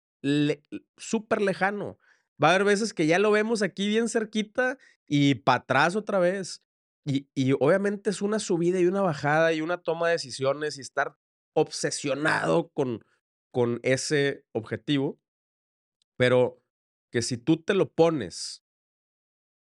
[0.98, 2.00] súper lejano,
[2.44, 6.18] va a haber veces que ya lo vemos aquí bien cerquita y para atrás otra
[6.18, 6.64] vez.
[7.06, 10.82] Y, y obviamente es una subida y una bajada y una toma de decisiones y
[10.82, 11.16] estar
[11.54, 13.06] obsesionado con,
[13.52, 15.20] con ese objetivo,
[16.18, 16.60] pero
[17.12, 18.64] que si tú te lo pones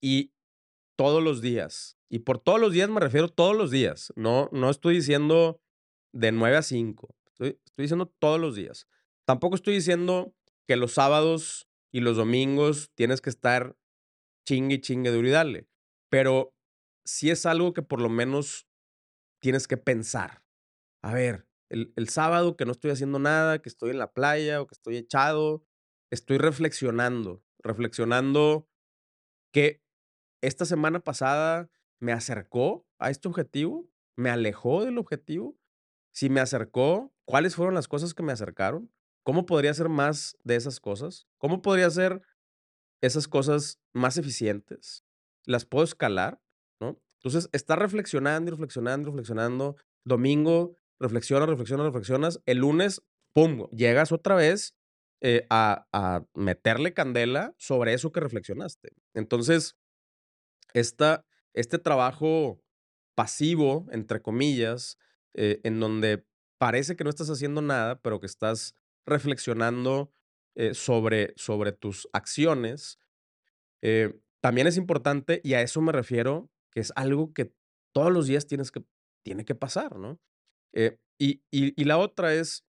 [0.00, 0.32] y
[0.98, 4.68] todos los días, y por todos los días me refiero todos los días, no, no
[4.68, 5.62] estoy diciendo
[6.12, 8.88] de 9 a 5, estoy, diciendo todos los días.
[9.24, 10.34] Tampoco estoy diciendo
[10.66, 13.76] que los sábados y los domingos tienes que estar
[14.44, 15.66] chingue y chingue duro y
[16.10, 16.52] pero
[17.04, 18.66] sí es algo que por lo menos
[19.40, 20.42] tienes que pensar.
[21.04, 24.60] A ver, el, el, sábado que no estoy haciendo nada, que estoy en la playa
[24.60, 25.64] o que estoy echado,
[26.10, 28.68] estoy reflexionando, reflexionando
[29.52, 29.82] que
[30.40, 31.70] esta semana pasada
[32.00, 35.56] me acercó a este objetivo, me alejó del objetivo.
[36.12, 38.90] Si me acercó, ¿cuáles fueron las cosas que me acercaron?
[39.22, 41.28] ¿Cómo podría ser más de esas cosas?
[41.38, 42.22] ¿Cómo podría ser
[43.00, 45.04] esas cosas más eficientes?
[45.44, 46.40] ¿Las puedo escalar?
[46.80, 47.00] ¿No?
[47.18, 49.76] Entonces, estás reflexionando y reflexionando reflexionando.
[50.04, 52.40] Domingo, reflexionas, reflexionas, reflexionas.
[52.46, 53.02] El lunes,
[53.34, 53.68] ¡pum!
[53.70, 54.74] Llegas otra vez
[55.20, 58.92] eh, a, a meterle candela sobre eso que reflexionaste.
[59.14, 59.76] Entonces,
[60.78, 62.62] esta, este trabajo
[63.14, 64.98] pasivo, entre comillas,
[65.34, 66.24] eh, en donde
[66.58, 68.74] parece que no estás haciendo nada, pero que estás
[69.06, 70.10] reflexionando
[70.54, 72.98] eh, sobre, sobre tus acciones,
[73.82, 77.52] eh, también es importante y a eso me refiero, que es algo que
[77.92, 78.84] todos los días tienes que,
[79.24, 80.20] tiene que pasar, ¿no?
[80.72, 82.64] Y, y, y, la otra es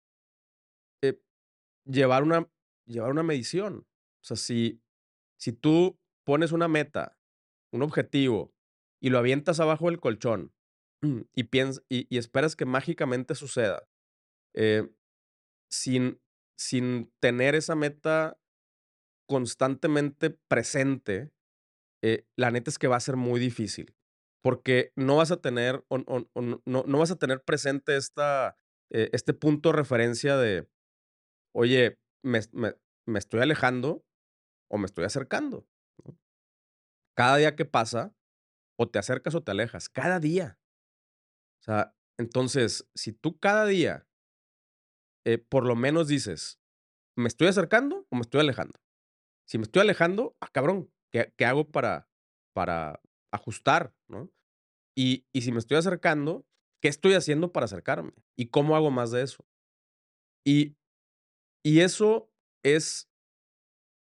[1.85, 2.47] llevar, una,
[2.85, 3.87] llevar una medición.
[4.21, 4.79] O sea, si,
[5.37, 7.17] si tú pones una meta
[7.71, 8.53] un objetivo
[9.01, 10.53] y lo avientas abajo del colchón
[11.33, 13.87] y, piensas, y, esperas que mágicamente suceda,
[14.55, 14.89] eh,
[15.69, 16.21] sin,
[16.57, 18.39] sin tener esa meta
[19.27, 21.31] constantemente presente,
[22.03, 23.95] eh, la neta es que va a ser muy difícil.
[24.43, 28.55] Porque no vas a tener, no, no, vas a tener presente esta,
[28.91, 30.69] eh, este punto de referencia de,
[31.51, 32.75] oye, me, me,
[33.07, 34.05] me, estoy alejando
[34.69, 35.65] o me estoy acercando.
[37.15, 38.13] Cada día que pasa,
[38.77, 40.59] o te acercas o te alejas, cada día.
[41.61, 44.07] O sea, entonces, si tú cada día,
[45.25, 46.59] eh, por lo menos dices,
[47.17, 48.79] ¿me estoy acercando o me estoy alejando?
[49.47, 52.09] Si me estoy alejando, ah, cabrón, ¿qué, qué hago para,
[52.53, 53.01] para
[53.31, 53.93] ajustar?
[54.07, 54.29] ¿no?
[54.95, 56.45] Y, y si me estoy acercando,
[56.81, 58.13] ¿qué estoy haciendo para acercarme?
[58.37, 59.45] ¿Y cómo hago más de eso?
[60.45, 60.77] Y,
[61.63, 62.31] y eso
[62.63, 63.09] es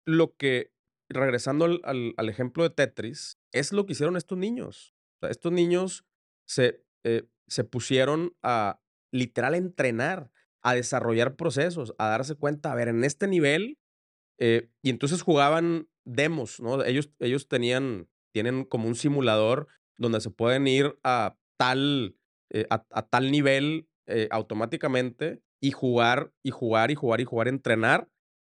[0.07, 0.73] lo que
[1.09, 4.95] regresando al, al, al, ejemplo de Tetris, es lo que hicieron estos niños.
[5.17, 6.05] O sea, estos niños
[6.47, 8.81] se, eh, se pusieron a
[9.13, 10.31] literal entrenar,
[10.63, 13.79] a desarrollar procesos, a darse cuenta, a ver, en este nivel,
[14.39, 16.85] eh, y entonces jugaban demos, ¿no?
[16.85, 19.69] Ellos, ellos tenían, tienen como un simulador
[19.99, 22.17] donde se pueden ir a tal,
[22.51, 27.49] eh, a, a, tal nivel eh, automáticamente y jugar, y jugar, y jugar, y jugar,
[27.49, 28.09] entrenar.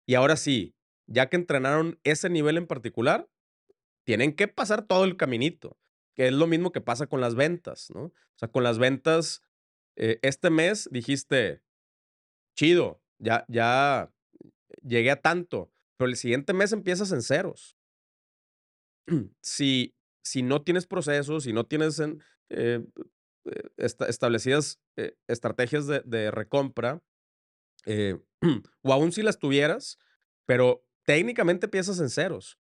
[0.06, 0.76] Y ahora sí,
[1.10, 3.28] ya que entrenaron ese nivel en particular,
[4.06, 5.78] tienen que pasar todo el caminito,
[6.16, 8.06] que es lo mismo que pasa con las ventas, ¿no?
[8.06, 9.42] O sea, con las ventas,
[9.96, 11.62] eh, este mes dijiste,
[12.56, 14.14] chido, ya, ya
[14.84, 17.76] llegué a tanto, pero el siguiente mes empiezas en ceros.
[19.42, 22.86] si, si no tienes procesos, si no tienes en, eh,
[23.46, 24.80] eh esta, establecidas
[25.28, 27.02] estrategias de recompra,
[28.84, 29.98] o aún si las tuvieras,
[30.46, 32.60] pero técnicamente empiezas en ceros.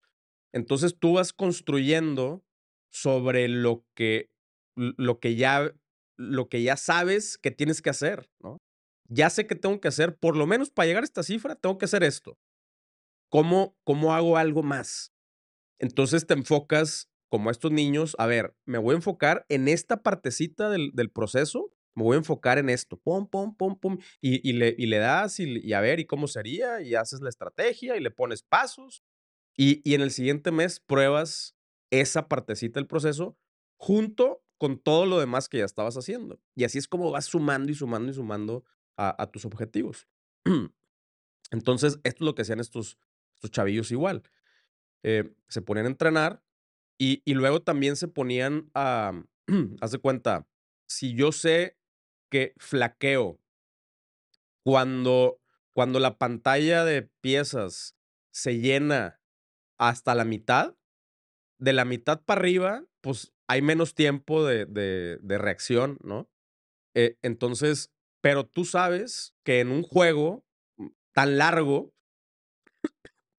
[0.51, 2.43] Entonces tú vas construyendo
[2.91, 4.31] sobre lo que,
[4.75, 5.71] lo que ya,
[6.17, 8.57] lo que ya sabes que tienes que hacer, ¿no?
[9.07, 11.77] Ya sé que tengo que hacer, por lo menos para llegar a esta cifra, tengo
[11.77, 12.39] que hacer esto.
[13.29, 15.13] ¿Cómo, cómo hago algo más?
[15.77, 20.71] Entonces te enfocas, como estos niños, a ver, me voy a enfocar en esta partecita
[20.71, 24.97] del, del proceso, me voy a enfocar en esto, pum, pum, pum, pum, y, le,
[24.97, 26.81] das y, y, a ver, ¿y cómo sería?
[26.81, 29.03] Y haces la estrategia y le pones pasos,
[29.57, 31.57] y, en el siguiente mes pruebas
[31.91, 33.37] esa partecita del proceso
[33.77, 36.39] junto con todo lo demás que ya estabas haciendo.
[36.55, 38.63] Y así es como vas sumando y sumando y sumando
[38.95, 40.07] a, a tus objetivos.
[41.51, 42.97] Entonces, esto es lo que hacían estos,
[43.35, 44.23] estos chavillos igual.
[45.03, 46.41] Eh, se ponían a entrenar
[46.97, 49.11] y, y, luego también se ponían a,
[49.81, 50.47] haz de cuenta,
[50.87, 51.78] si yo sé
[52.29, 53.39] que flaqueo
[54.63, 55.39] cuando,
[55.73, 57.95] cuando la pantalla de piezas
[58.31, 59.19] se llena
[59.77, 60.75] hasta la mitad,
[61.57, 66.29] de la mitad para arriba, pues hay menos tiempo de, de, reacción, ¿no?
[66.93, 70.45] Eh, entonces, pero tú sabes que en un juego
[71.13, 71.93] tan largo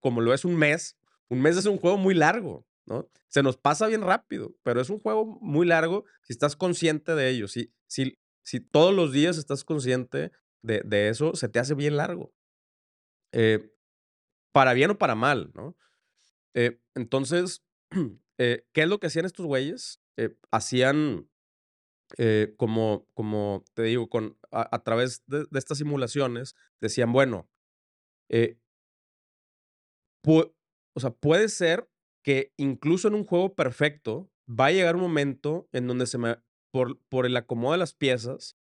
[0.01, 0.97] como lo es un mes,
[1.29, 3.07] un mes es un juego muy largo, ¿no?
[3.29, 7.29] Se nos pasa bien rápido, pero es un juego muy largo si estás consciente de
[7.29, 7.47] ello.
[7.47, 7.71] Si,
[8.43, 12.33] si todos los días estás consciente de, de eso, se te hace bien largo.
[13.31, 13.71] Eh,
[14.53, 15.77] para bien o para mal, ¿no?
[16.53, 17.63] Eh, entonces,
[18.37, 19.99] eh, ¿qué es lo que hacían estos güeyes?
[20.51, 21.27] Hacían,
[22.57, 27.49] como, como te digo, con, a, través de, estas simulaciones, decían, bueno,
[30.27, 31.89] o sea, puede ser
[32.23, 36.37] que incluso en un juego perfecto va a llegar un momento en donde se me,
[36.71, 38.57] por, por el acomodo de las piezas,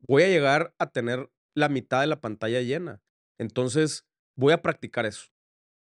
[0.00, 3.02] voy a llegar a tener la mitad de la pantalla llena.
[3.38, 5.28] Entonces, voy a practicar eso.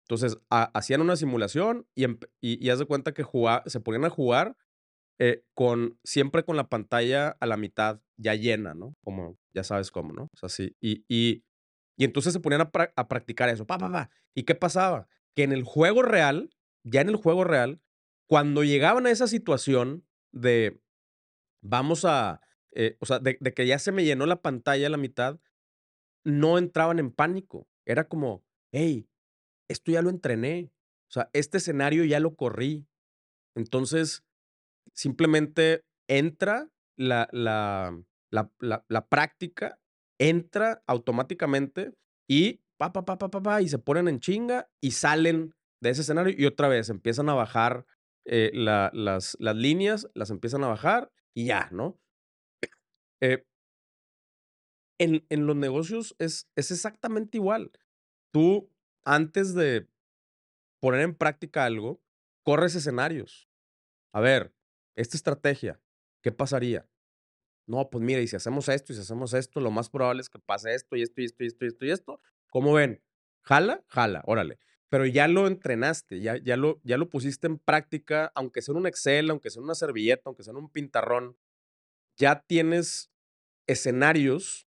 [0.06, 2.06] Entonces, a, hacían una simulación y,
[2.42, 4.56] y, haz de cuenta que jugaba, se ponían a jugar
[5.20, 8.96] eh, con, siempre con la pantalla a la mitad ya llena, ¿no?
[9.04, 10.24] Como, ya sabes cómo, ¿no?
[10.24, 10.76] O sea, sí.
[10.80, 11.44] Y, y,
[11.98, 13.68] y entonces se ponían a, a practicar eso.
[13.68, 14.10] Pa, pa, pa.
[14.34, 15.08] ¿Y qué pasaba?
[15.36, 16.50] Que en el juego real,
[16.84, 17.82] ya en el juego real,
[18.28, 20.80] cuando llegaban a esa situación de
[21.62, 22.42] vamos a,
[22.74, 25.40] eh, o sea, de, que ya se me llenó la pantalla a la mitad,
[26.24, 27.68] no entraban en pánico.
[27.86, 29.08] Era como, hey,
[29.70, 30.72] esto ya lo entrené.
[31.10, 32.86] O sea, este escenario ya lo corrí.
[33.56, 34.24] Entonces,
[34.94, 37.98] simplemente entra la, la,
[38.30, 39.80] la, la, la práctica,
[40.20, 41.94] entra automáticamente
[42.28, 45.92] y pa, pa, pa, pa, pa, pa, y se ponen en chinga y salen de
[45.92, 47.86] ese escenario y otra vez empiezan a bajar
[48.26, 52.02] eh, la, las, las líneas, las empiezan a bajar y ya, ¿no?
[53.22, 53.46] Eh,
[54.98, 57.72] en, en los negocios es, es exactamente igual.
[58.34, 58.72] Tú,
[59.06, 59.88] antes de
[60.82, 62.02] poner en práctica algo,
[62.44, 63.48] corres escenarios.
[64.14, 64.52] A ver,
[64.96, 65.80] esta estrategia,
[66.24, 66.90] ¿qué pasaría?
[67.68, 70.30] No, pues mira, y si hacemos esto y si hacemos esto, lo más probable es
[70.30, 72.22] que pase esto y esto y esto y esto y esto y esto.
[72.50, 73.04] ¿Cómo ven?
[73.44, 74.58] Jala, jala, órale.
[74.90, 78.78] Pero ya lo entrenaste, ya, ya, lo, ya lo pusiste en práctica, aunque sea en
[78.78, 81.38] un Excel, aunque sea en una servilleta, aunque sea en un pintarrón,
[82.18, 83.12] ya tienes
[83.68, 84.68] escenarios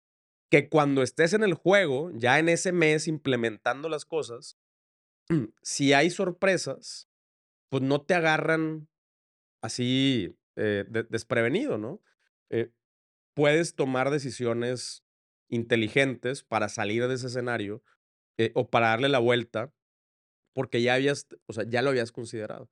[0.51, 4.57] que cuando estés en el juego, ya en ese mes implementando las cosas,
[5.63, 7.09] si hay sorpresas,
[7.69, 8.87] pues no te agarran
[9.63, 12.01] así eh, de, desprevenido, ¿no?
[12.51, 12.69] Eh,
[13.33, 15.03] puedes tomar decisiones
[15.49, 17.83] inteligentes para salir de ese escenario
[18.37, 19.73] eh, o para darle la vuelta
[20.53, 22.69] porque ya habías, o sea, ya lo habías considerado.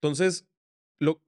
[0.00, 0.46] Entonces,
[1.00, 1.22] lo,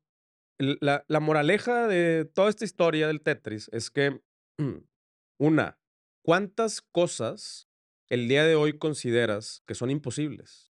[0.59, 4.21] la, la moraleja de toda esta historia del Tetris es que,
[5.39, 5.79] una,
[6.23, 7.69] ¿cuántas cosas
[8.09, 10.73] el día de hoy consideras que son imposibles?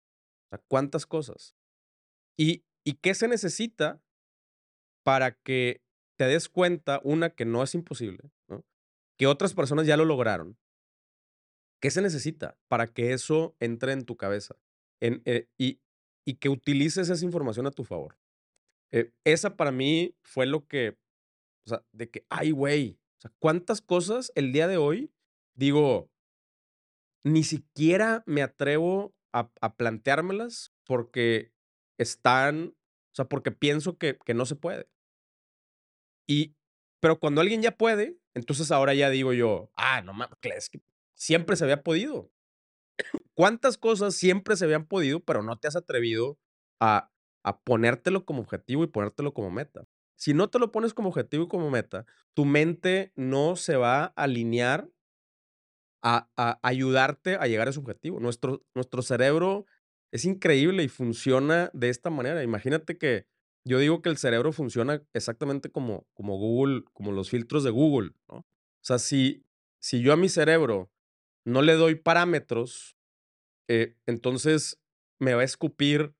[0.46, 1.54] O sea, ¿cuántas cosas?
[2.36, 4.02] Y, ¿Y qué se necesita
[5.04, 5.82] para que
[6.16, 8.64] te des cuenta, una, que no es imposible, ¿no?
[9.18, 10.58] que otras personas ya lo lograron?
[11.80, 14.56] ¿Qué se necesita para que eso entre en tu cabeza
[15.00, 15.80] eh, y,
[16.38, 18.16] que utilices esa información a tu favor?
[18.92, 20.96] Eh, esa para mí fue lo que,
[21.66, 25.10] o sea, de que, ay, güey, o sea, ¿cuántas cosas el día de hoy
[25.54, 26.10] digo,
[27.24, 31.52] ni siquiera me atrevo a, a planteármelas porque
[31.98, 32.74] están,
[33.12, 34.88] o sea, porque pienso que, que no se puede.
[36.26, 36.54] Y,
[37.00, 40.38] pero cuando alguien ya puede, entonces ahora ya digo yo, ah, no mames,
[41.20, 42.30] siempre se había podido.
[43.34, 46.38] ¿Cuántas cosas siempre se habían podido, pero no te has atrevido
[46.80, 47.10] a,
[47.44, 49.84] a ponértelo como objetivo y ponértelo como meta?
[50.16, 54.04] Si no te lo pones como objetivo y como meta, tu mente no se va
[54.04, 54.88] a alinear
[56.02, 58.20] a, a ayudarte a llegar a ese objetivo.
[58.20, 59.66] Nuestro, nuestro cerebro
[60.12, 62.42] es increíble y funciona de esta manera.
[62.42, 63.26] Imagínate que
[63.64, 68.12] yo digo que el cerebro funciona exactamente como, como Google, como los filtros de Google.
[68.26, 68.44] O
[68.82, 69.44] sea, si,
[69.80, 70.90] si yo a mi cerebro
[71.50, 72.96] no le doy parámetros,
[73.68, 74.80] eh, entonces
[75.18, 76.14] me va a escupir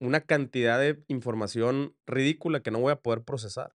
[0.00, 3.74] una cantidad de información ridícula que no voy a poder procesar.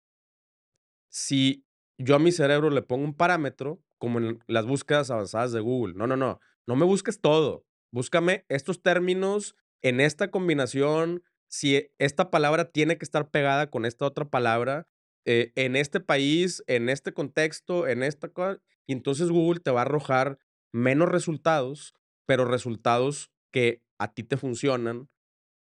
[1.08, 1.64] Si
[1.98, 5.94] yo a mi cerebro le pongo un parámetro, como en las búsquedas avanzadas de Google,
[5.94, 12.30] no, no, no, no me busques todo, búscame estos términos en esta combinación, si esta
[12.30, 14.86] palabra tiene que estar pegada con esta otra palabra,
[15.26, 19.80] eh, en este país, en este contexto, en esta cosa, y entonces Google te va
[19.80, 20.38] a arrojar
[20.72, 21.94] menos resultados,
[22.26, 25.08] pero resultados que a ti te funcionan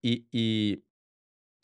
[0.01, 0.83] y, y,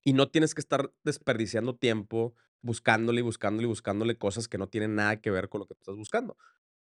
[0.03, 4.67] y no tienes que estar desperdiciando tiempo buscándole y buscándole y buscándole cosas que no
[4.67, 6.37] tienen nada que ver con lo que estás buscando.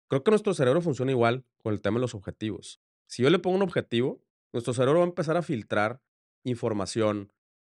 [0.10, 2.82] Creo que nuestro cerebro funciona igual con el tema de los objetivos.
[3.08, 4.22] Si yo le pongo un objetivo,
[4.52, 6.02] nuestro cerebro va a empezar a filtrar
[6.44, 7.32] información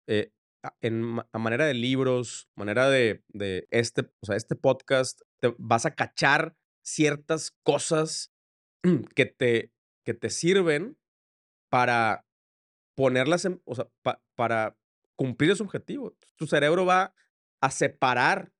[0.07, 0.33] eh,
[0.81, 5.85] en a manera de libros, manera de, de este, o sea, este podcast, te vas
[5.85, 8.33] a cachar ciertas cosas
[9.15, 9.71] que te,
[10.03, 10.97] que te sirven
[11.69, 12.25] para
[12.95, 13.61] ponerlas en,
[14.35, 14.77] para
[15.15, 16.15] cumplir ese objetivo.
[16.37, 17.13] Tu cerebro va
[17.61, 18.51] a separar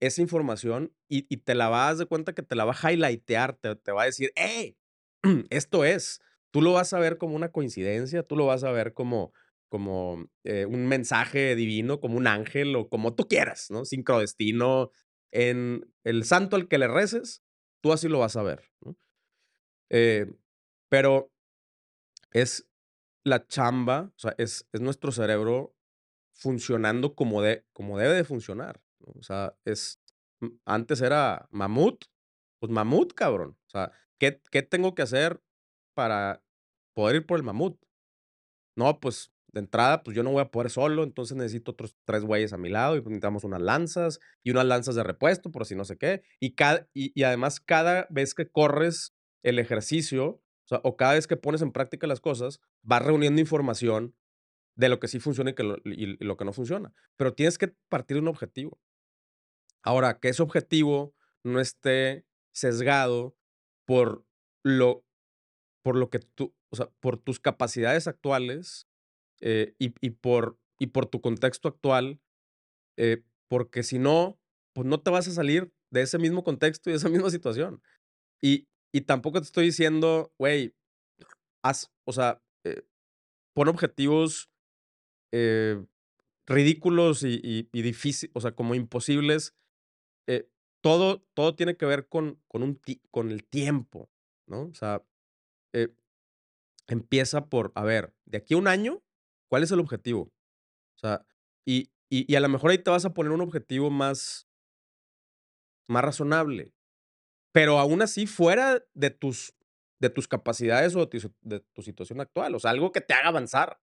[0.00, 3.54] esa información y, y, te la vas de cuenta que te la va a highlightear,
[3.54, 4.76] te, te va a decir, ¡hey!
[5.50, 6.20] Esto es.
[6.50, 9.32] Tú lo vas a ver como una coincidencia, tú lo vas a ver como,
[9.68, 13.84] como eh, un mensaje divino, como un ángel o como tú quieras, ¿no?
[13.84, 14.90] Sincrodestino.
[15.30, 17.42] En el santo al que le reces,
[17.80, 18.64] tú así lo vas a ver.
[18.84, 18.96] ¿no?
[19.92, 20.26] Eh,
[20.88, 21.30] pero
[22.32, 22.66] es
[23.24, 25.76] la chamba, o sea, es, es nuestro cerebro
[26.32, 28.82] funcionando como, de, como debe de funcionar.
[29.00, 30.00] O sea, es,
[30.64, 32.04] antes era mamut,
[32.58, 33.56] pues mamut, cabrón.
[33.66, 35.40] O sea, ¿qué, ¿qué tengo que hacer
[35.94, 36.42] para
[36.94, 37.78] poder ir por el mamut?
[38.76, 42.24] No, pues de entrada, pues yo no voy a poder solo, entonces necesito otros tres
[42.24, 45.66] güeyes a mi lado y pues, necesitamos unas lanzas y unas lanzas de repuesto, por
[45.66, 46.22] si no sé qué.
[46.40, 50.42] Y, cada, y, además, cada vez que corres el ejercicio
[50.82, 54.14] o, cada vez que pones en práctica las cosas, vas reuniendo información
[54.74, 56.94] de lo que sí funciona y lo que no funciona.
[57.16, 58.80] Pero tienes que partir de un objetivo.
[59.82, 61.14] Ahora, que ese objetivo
[61.44, 63.36] no esté sesgado
[63.84, 64.24] por
[64.62, 65.04] lo,
[65.82, 68.88] por lo que tú, o sea, por tus capacidades actuales
[69.40, 72.20] eh, y, y, por, y por tu contexto actual,
[72.96, 74.38] eh, porque si no,
[74.72, 77.82] pues no te vas a salir de ese mismo contexto y de esa misma situación.
[78.40, 80.74] Y, y tampoco te estoy diciendo, güey,
[81.62, 82.82] haz, o sea, eh,
[83.54, 84.50] pon objetivos
[85.32, 85.84] eh,
[86.46, 89.54] ridículos y, y, difíciles, o sea, como imposibles.
[90.28, 90.48] Eh,
[90.82, 92.80] todo, todo tiene que ver con, con, un
[93.10, 94.10] con el tiempo,
[94.46, 94.62] ¿no?
[94.64, 95.02] O sea,
[96.88, 99.02] empieza por, a ver, de aquí a un año,
[99.52, 100.32] ¿Cuál es el objetivo?
[100.96, 101.26] O sea,
[101.66, 104.48] y, y, y, a lo mejor ahí te vas a poner un objetivo más,
[105.88, 106.72] más razonable.
[107.52, 109.54] Pero aún así, fuera de tus,
[110.00, 112.54] de tus capacidades o de tu, situación actual.
[112.54, 113.80] O sea, algo que te haga avanzar.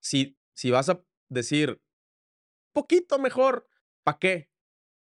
[0.00, 1.80] Si, si vas a decir,
[2.72, 3.68] poquito mejor,
[4.02, 4.50] ¿para qué?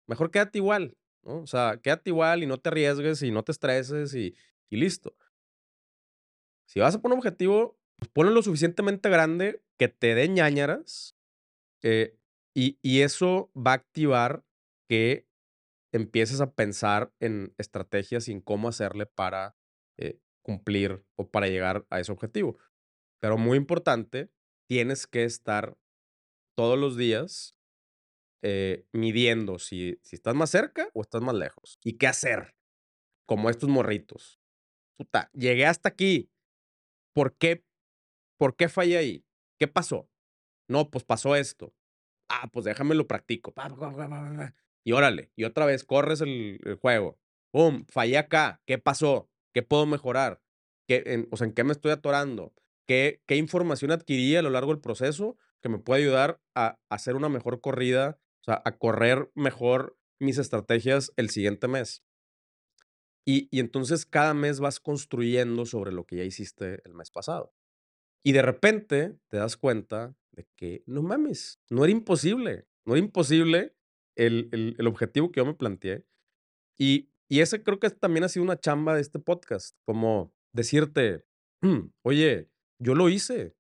[0.06, 0.96] Mejor quédate igual.
[1.22, 4.34] O sea, quédate igual y no te arriesgues y no te estreses y,
[4.68, 5.16] y listo.
[6.66, 11.16] Si vas a poner un objetivo, pues ponlo lo suficientemente grande que te dé ñañaras
[11.82, 12.16] eh,
[12.54, 14.44] y, y, eso va a activar
[14.88, 15.26] que
[15.92, 19.56] empieces a pensar en estrategias y en cómo hacerle para
[19.98, 22.58] eh, cumplir o para llegar a ese objetivo.
[23.20, 24.30] Pero muy importante,
[24.68, 25.76] tienes que estar
[26.56, 27.56] todos los días
[28.42, 31.78] eh, midiendo si, si estás más cerca o estás más lejos.
[31.84, 32.56] ¿Y qué hacer?
[33.26, 34.40] Como estos morritos.
[34.98, 36.30] Puta, llegué hasta aquí.
[37.14, 37.64] ¿Por qué
[38.42, 39.24] ¿Por qué fallé ahí?
[39.56, 40.10] ¿Qué pasó?
[40.68, 41.72] No, pues pasó esto.
[42.28, 43.52] Ah, pues déjame lo practico.
[44.84, 47.18] Y órale, y otra vez corres el, juego.
[47.52, 47.84] ¡Pum!
[47.88, 48.62] Fallé acá.
[48.66, 49.30] ¿Qué pasó?
[49.52, 50.42] ¿Qué puedo mejorar?
[50.88, 52.54] ¿Qué, en, o sea, ¿en qué me estoy atorando?
[52.86, 56.94] ¿Qué, ¿Qué información adquirí a lo largo del proceso que me puede ayudar a, a
[56.94, 58.18] hacer una mejor corrida?
[58.40, 62.02] O sea, a correr mejor mis estrategias el siguiente mes.
[63.24, 67.54] Y, y entonces cada mes vas construyendo sobre lo que ya hiciste el mes pasado.
[68.24, 73.04] Y de repente te das cuenta de que, no mames, no era imposible, no era
[73.04, 73.76] imposible
[74.16, 76.04] el, el, el objetivo que yo me planteé.
[76.78, 81.24] Y, y, ese creo que también ha sido una chamba de este podcast, como decirte,
[81.62, 82.48] mm, oye,
[82.78, 83.54] yo lo hice.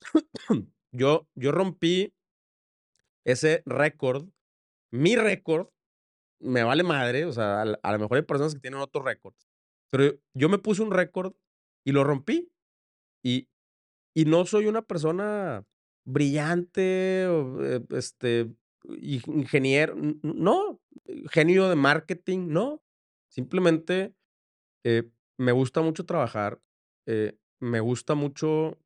[0.92, 2.14] yo, yo rompí
[3.26, 4.28] ese récord,
[4.92, 5.68] mi récord,
[6.40, 9.48] me vale madre, o sea, a, a lo mejor hay personas que tienen otros récords,
[9.90, 11.34] pero yo me puse un récord
[11.86, 12.50] y lo rompí.
[13.24, 13.48] Y,
[14.14, 15.64] y no soy una persona
[16.04, 18.52] brillante eh, este,
[18.84, 20.80] ingeniero, no,
[21.30, 22.82] genio de marketing, no.
[23.30, 24.14] Simplemente,
[24.84, 26.60] eh, me gusta mucho trabajar,
[27.06, 28.78] eh, me gusta mucho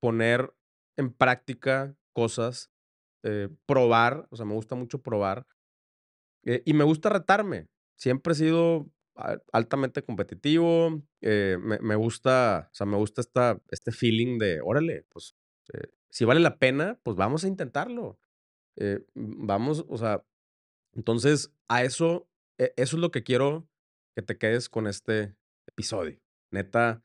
[0.00, 0.52] poner
[0.98, 2.70] en práctica cosas,
[3.24, 5.46] eh, probar, o sea, me gusta mucho probar,
[6.44, 7.66] y me gusta retarme.
[7.98, 8.88] Siempre he sido
[9.52, 15.34] altamente competitivo, me me gusta, o sea, me gusta esta este feeling de, órale, pues,
[16.10, 18.18] si vale la pena, pues vamos a intentarlo.
[18.80, 20.24] Eh, vamos, o sea,
[20.94, 23.68] entonces, a eso, e eso es lo que quiero
[24.14, 26.20] que te quedes con este episodio.
[26.50, 27.02] Neta,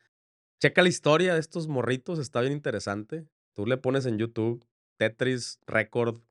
[0.61, 3.27] checa la historia de estos morritos, está bien interesante.
[3.53, 4.65] Tú le pones en YouTube
[4.97, 6.21] Tetris Record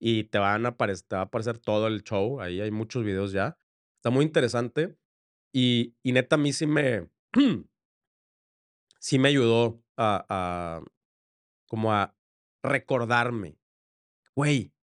[0.00, 0.86] y te van a va
[1.18, 3.56] a aparecer todo el show, ahí hay muchos videos ya.
[3.96, 4.96] Está muy interesante
[5.52, 7.08] y y neta a mí sí me
[8.98, 10.82] sí me ayudó a a
[11.68, 12.16] como a
[12.62, 13.58] recordarme,
[14.34, 14.73] güey,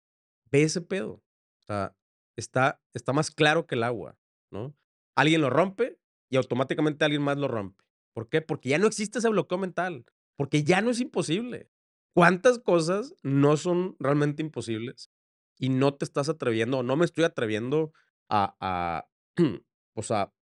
[0.52, 1.95] ve ese pedo, o sea,
[2.38, 4.18] está está más claro que el agua,
[4.52, 4.76] ¿no?
[5.16, 5.99] Alguien lo rompe
[6.30, 7.84] y automáticamente alguien más lo rompe.
[8.14, 8.41] ¿Por qué?
[8.41, 10.06] Porque ya no existe ese bloqueo mental,
[10.38, 11.70] porque ya no es imposible.
[12.14, 15.10] ¿Cuántas cosas no son realmente imposibles
[15.58, 17.93] y no te estás atreviendo, o no me estoy atreviendo
[18.30, 19.08] a a,
[19.95, 20.34] o sea,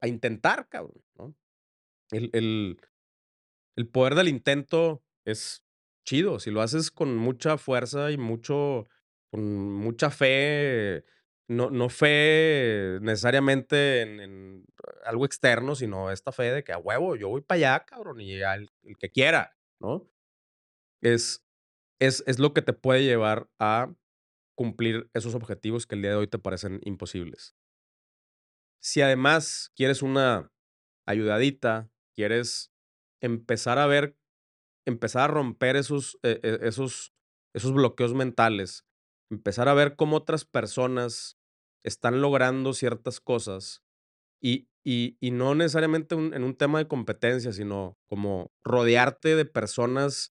[0.00, 1.34] a intentar, cabrón, ¿no?
[2.10, 2.80] El el
[3.76, 5.64] el poder del intento es
[6.04, 8.88] chido, si lo haces con mucha fuerza y mucho
[9.34, 11.04] con mucha fe,
[11.48, 14.64] no no fe necesariamente en
[15.04, 18.40] algo externo, sino esta fe de que a huevo, yo voy para allá, cabrón, y
[18.42, 18.70] al
[19.00, 20.08] que quiera, ¿no?
[21.02, 21.44] Es
[22.00, 23.94] es es lo que te puede llevar a
[24.56, 27.56] cumplir esos objetivos que el día de hoy te parecen imposibles.
[28.82, 30.52] Si además quieres una
[31.06, 32.72] ayudadita, quieres
[33.22, 34.16] empezar a ver,
[34.86, 37.12] empezar a romper esos, e e esos
[37.54, 38.84] esos bloqueos mentales,
[39.30, 41.38] empezar a ver cómo otras personas
[41.84, 43.82] están logrando ciertas cosas,
[44.42, 50.34] y y y no necesariamente en un tema de competencia, sino como rodearte de personas,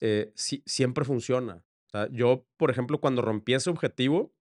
[0.00, 1.64] eh, si siempre funciona.
[2.10, 4.34] Yo, por ejemplo, cuando rompí ese objetivo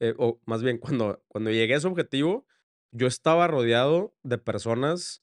[0.00, 2.46] eh, o más bien, cuando cuando llegué a ese objetivo,
[2.92, 5.22] yo estaba rodeado de personas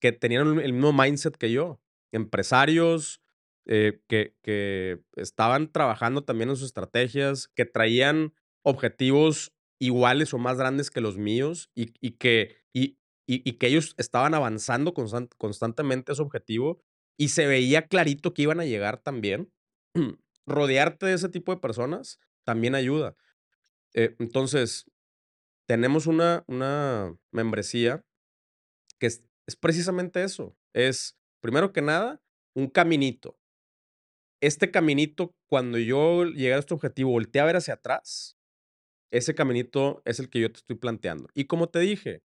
[0.00, 1.80] que tenían el mismo mindset que yo,
[2.12, 3.22] empresarios,
[3.68, 10.58] eh, que que estaban trabajando también en sus estrategias, que traían objetivos iguales o más
[10.58, 16.12] grandes que los míos, y y que y y que ellos estaban avanzando constan constantemente
[16.12, 16.80] a ese objetivo,
[17.18, 19.52] y se veía clarito que iban a llegar también.
[20.46, 23.16] Rodearte de ese tipo de personas también ayuda.
[23.94, 24.86] Eh, entonces,
[25.68, 28.04] tenemos una una membresía
[29.00, 32.20] que es es precisamente eso, es, primero que nada,
[32.54, 33.37] un caminito.
[34.40, 38.36] Este caminito, cuando yo llegué a este objetivo, volteé a ver hacia atrás,
[39.12, 41.28] ese caminito es el que yo te estoy planteando.
[41.34, 42.22] Y como te dije,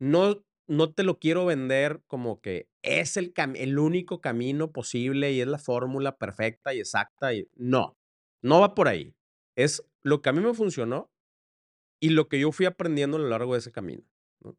[0.00, 5.40] no no te lo quiero vender como que es el el único camino posible y
[5.40, 7.96] es la fórmula perfecta y exacta y no,
[8.42, 9.14] no va por ahí.
[9.56, 11.10] Es lo que a mí me funcionó
[12.00, 14.04] y lo que yo fui aprendiendo a lo largo de ese camino,
[14.40, 14.56] ¿no?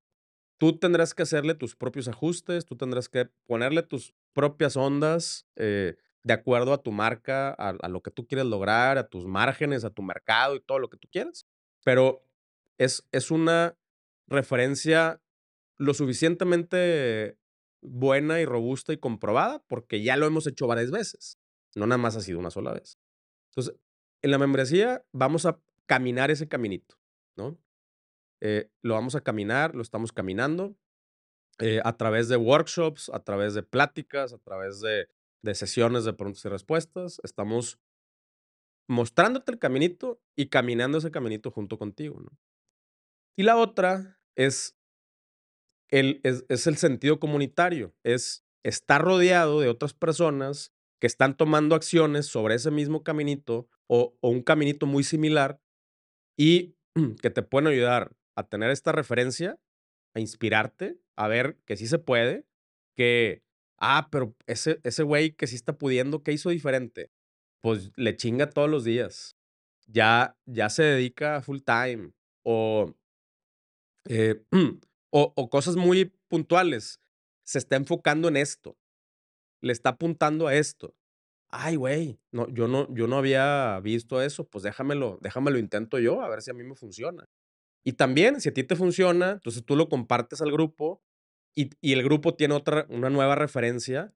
[0.60, 5.98] Tú tendrás que hacerle tus propios ajustes, tú tendrás que ponerle tus propias ondas, eh,
[6.24, 9.90] de acuerdo a tu marca, a lo que tú quieres lograr, a tus márgenes, a
[9.90, 11.46] tu mercado y todo lo que tú quieras.
[11.84, 12.24] Pero
[12.78, 13.78] es es una
[14.28, 15.22] referencia
[15.78, 17.38] lo suficientemente
[17.82, 21.40] buena y robusta y comprobada, porque ya lo hemos hecho varias veces,
[21.76, 23.00] no nada más ha sido una sola vez.
[23.52, 23.76] Entonces,
[24.22, 26.96] en la membresía vamos a caminar ese caminito,
[27.36, 27.58] ¿no?
[28.42, 30.76] Eh, lo vamos a caminar, lo estamos caminando,
[31.60, 35.10] eh, a través de workshops, a través de pláticas, a través de
[35.42, 37.20] de sesiones de preguntas y respuestas.
[37.24, 37.80] Estamos
[38.88, 42.22] mostrándote el caminito y caminando ese caminito junto contigo.
[43.38, 44.78] Y la otra es
[45.90, 51.76] el es es el sentido comunitario, es estar rodeado de otras personas que están tomando
[51.76, 55.62] acciones sobre ese mismo caminito o o un caminito muy similar
[56.38, 56.76] y
[57.22, 59.60] que te pueden ayudar a tener esta referencia,
[60.16, 62.46] a inspirarte, a ver que sí se puede,
[62.96, 63.44] que,
[63.82, 67.12] ah, pero ese ese güey que sí está pudiendo, ¿qué hizo diferente?
[67.62, 69.36] Pues le chinga todos los días.
[69.88, 72.14] Ya ya se dedica full time
[72.44, 72.96] o
[74.10, 74.42] eh,
[75.12, 77.00] o o cosas muy puntuales.
[77.44, 78.78] Se está enfocando en esto,
[79.62, 80.96] le está apuntando a esto.
[81.50, 86.00] Ay, güey, no, yo no yo no había visto eso, pues déjamelo déjame lo intento
[86.00, 87.28] yo, a ver si a mí me funciona.
[87.86, 91.02] Y también, si a ti te funciona, entonces tú lo compartes al grupo
[91.82, 94.14] y el grupo tiene otra una nueva referencia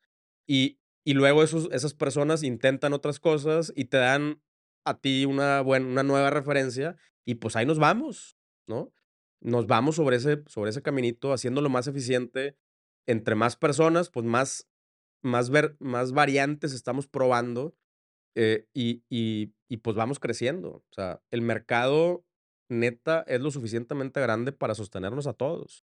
[0.47, 4.41] Y y luego esos esas personas intentan otras cosas y te dan
[4.85, 8.37] a ti una buen una nueva referencia y, pues, ahí nos vamos,
[8.67, 8.93] ¿no?
[9.41, 12.57] Nos vamos sobre ese sobre ese caminito haciéndolo más eficiente.
[13.07, 14.69] Entre más personas, pues, más
[15.23, 17.75] más ver más variantes estamos probando,
[18.35, 20.69] eh, y y pues, vamos creciendo.
[20.89, 22.25] O sea, el mercado,
[22.69, 25.85] neta, es lo suficientemente grande para sostenernos a todos.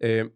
[0.00, 0.30] Eh,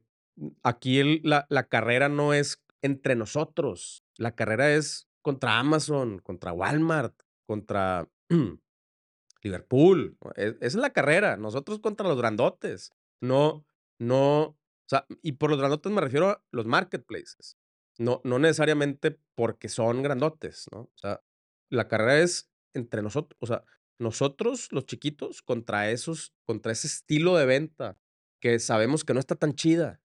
[0.63, 7.15] aquí la la carrera no es entre nosotros, la carrera es contra Amazon, contra Walmart,
[7.47, 8.09] contra
[9.43, 12.93] Liverpool, e esa es la carrera, nosotros contra los grandotes.
[13.21, 13.67] No
[13.99, 14.57] no, o
[14.89, 17.59] sea, y por los grandotes me refiero a los marketplaces,
[17.99, 20.81] no no necesariamente porque son grandotes, ¿no?
[20.83, 21.23] O sea,
[21.71, 23.65] la carrera es entre nosotros, o sea,
[23.99, 27.99] nosotros, los chiquitos, contra esos contra ese estilo de venta
[28.41, 30.01] que sabemos que no está tan chida.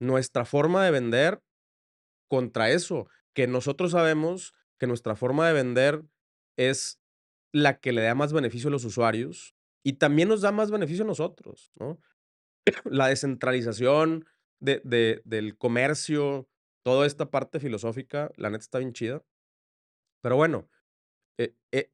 [0.00, 1.42] Nuestra forma de vender
[2.28, 6.04] contra eso, que nosotros sabemos que nuestra forma de vender
[6.56, 7.00] es
[7.52, 11.04] la que le da más beneficio a los usuarios y también nos da más beneficio
[11.04, 11.98] a nosotros, ¿no?
[12.84, 14.26] La descentralización
[14.60, 16.48] de de del comercio,
[16.84, 19.24] toda esta parte filosófica, la neta está bien chida.
[20.22, 20.68] Pero bueno,
[21.38, 21.90] eh eh,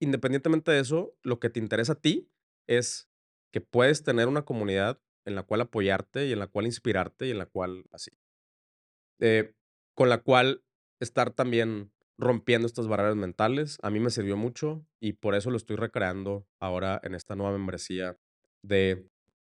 [0.00, 2.30] independientemente de eso, lo que te interesa a ti
[2.68, 3.08] es
[3.52, 5.00] que puedes tener una comunidad
[5.30, 8.10] en la cual apoyarte y en la cual inspirarte y en la cual así.
[9.20, 9.54] Eh,
[9.94, 10.62] con la cual
[11.00, 13.78] estar también rompiendo estas barreras mentales.
[13.82, 17.52] A mí me sirvió mucho y por eso lo estoy recreando ahora en esta nueva
[17.52, 18.18] membresía
[18.62, 19.08] de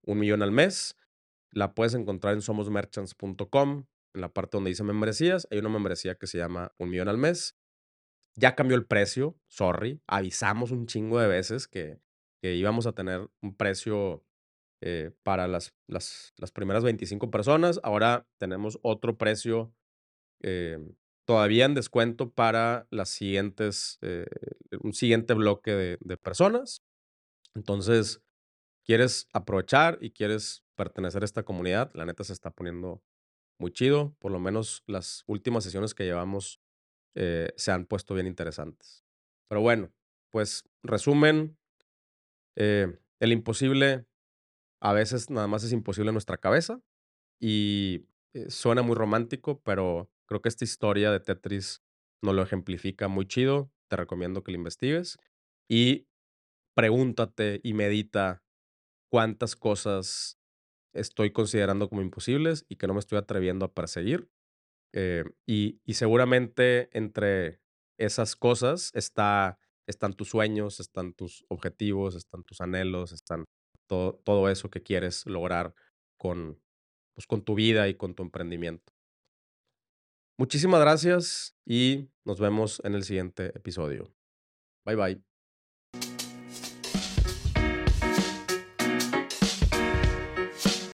[0.06, 0.96] un millón al mes.
[1.52, 5.48] La puedes encontrar en somosmerchants.com, en la parte donde dice membresías.
[5.50, 7.56] Hay una membresía que se llama un millón al mes.
[8.36, 10.02] Ya cambió el precio, sorry.
[10.06, 12.00] Avisamos un chingo de veces que,
[12.42, 14.27] que íbamos a tener un precio
[14.82, 17.80] eh, para las, las, las primeras 25 personas.
[17.84, 19.74] Ahora tenemos otro precio
[20.44, 20.78] eh,
[21.26, 24.28] todavía en descuento para las siguientes, eh,
[24.82, 26.84] un siguiente bloque de, de personas.
[27.56, 28.22] Entonces,
[28.86, 33.02] quieres aprovechar y quieres pertenecer a esta comunidad, la neta se está poniendo
[33.60, 34.16] muy chido.
[34.20, 36.62] Por lo menos las últimas sesiones que llevamos
[37.16, 39.04] eh, se han puesto bien interesantes.
[39.50, 39.92] Pero bueno,
[40.30, 41.58] pues resumen,
[42.56, 44.06] el imposible
[44.82, 46.82] a veces nada más es imposible en nuestra cabeza
[47.40, 51.84] y eh, suena muy romántico, pero creo que esta historia de Tetris
[52.22, 53.72] nos lo ejemplifica muy chido.
[53.90, 55.18] Te recomiendo que lo investigues
[55.70, 56.08] y
[56.76, 58.44] pregúntate y medita
[59.10, 60.40] cuántas cosas
[60.94, 64.30] estoy considerando como imposibles y que no me estoy atreviendo a perseguir.
[64.94, 67.62] Eh, y, y seguramente entre
[67.98, 73.46] esas cosas está, están tus sueños, están tus objetivos, están tus anhelos, están
[73.88, 75.74] todo, eso que quieres lograr
[76.18, 76.62] con,
[77.14, 78.94] pues, con tu vida y con tu emprendimiento.
[80.38, 84.14] Muchísimas gracias y nos vemos en el siguiente episodio.
[84.86, 85.27] Bye bye.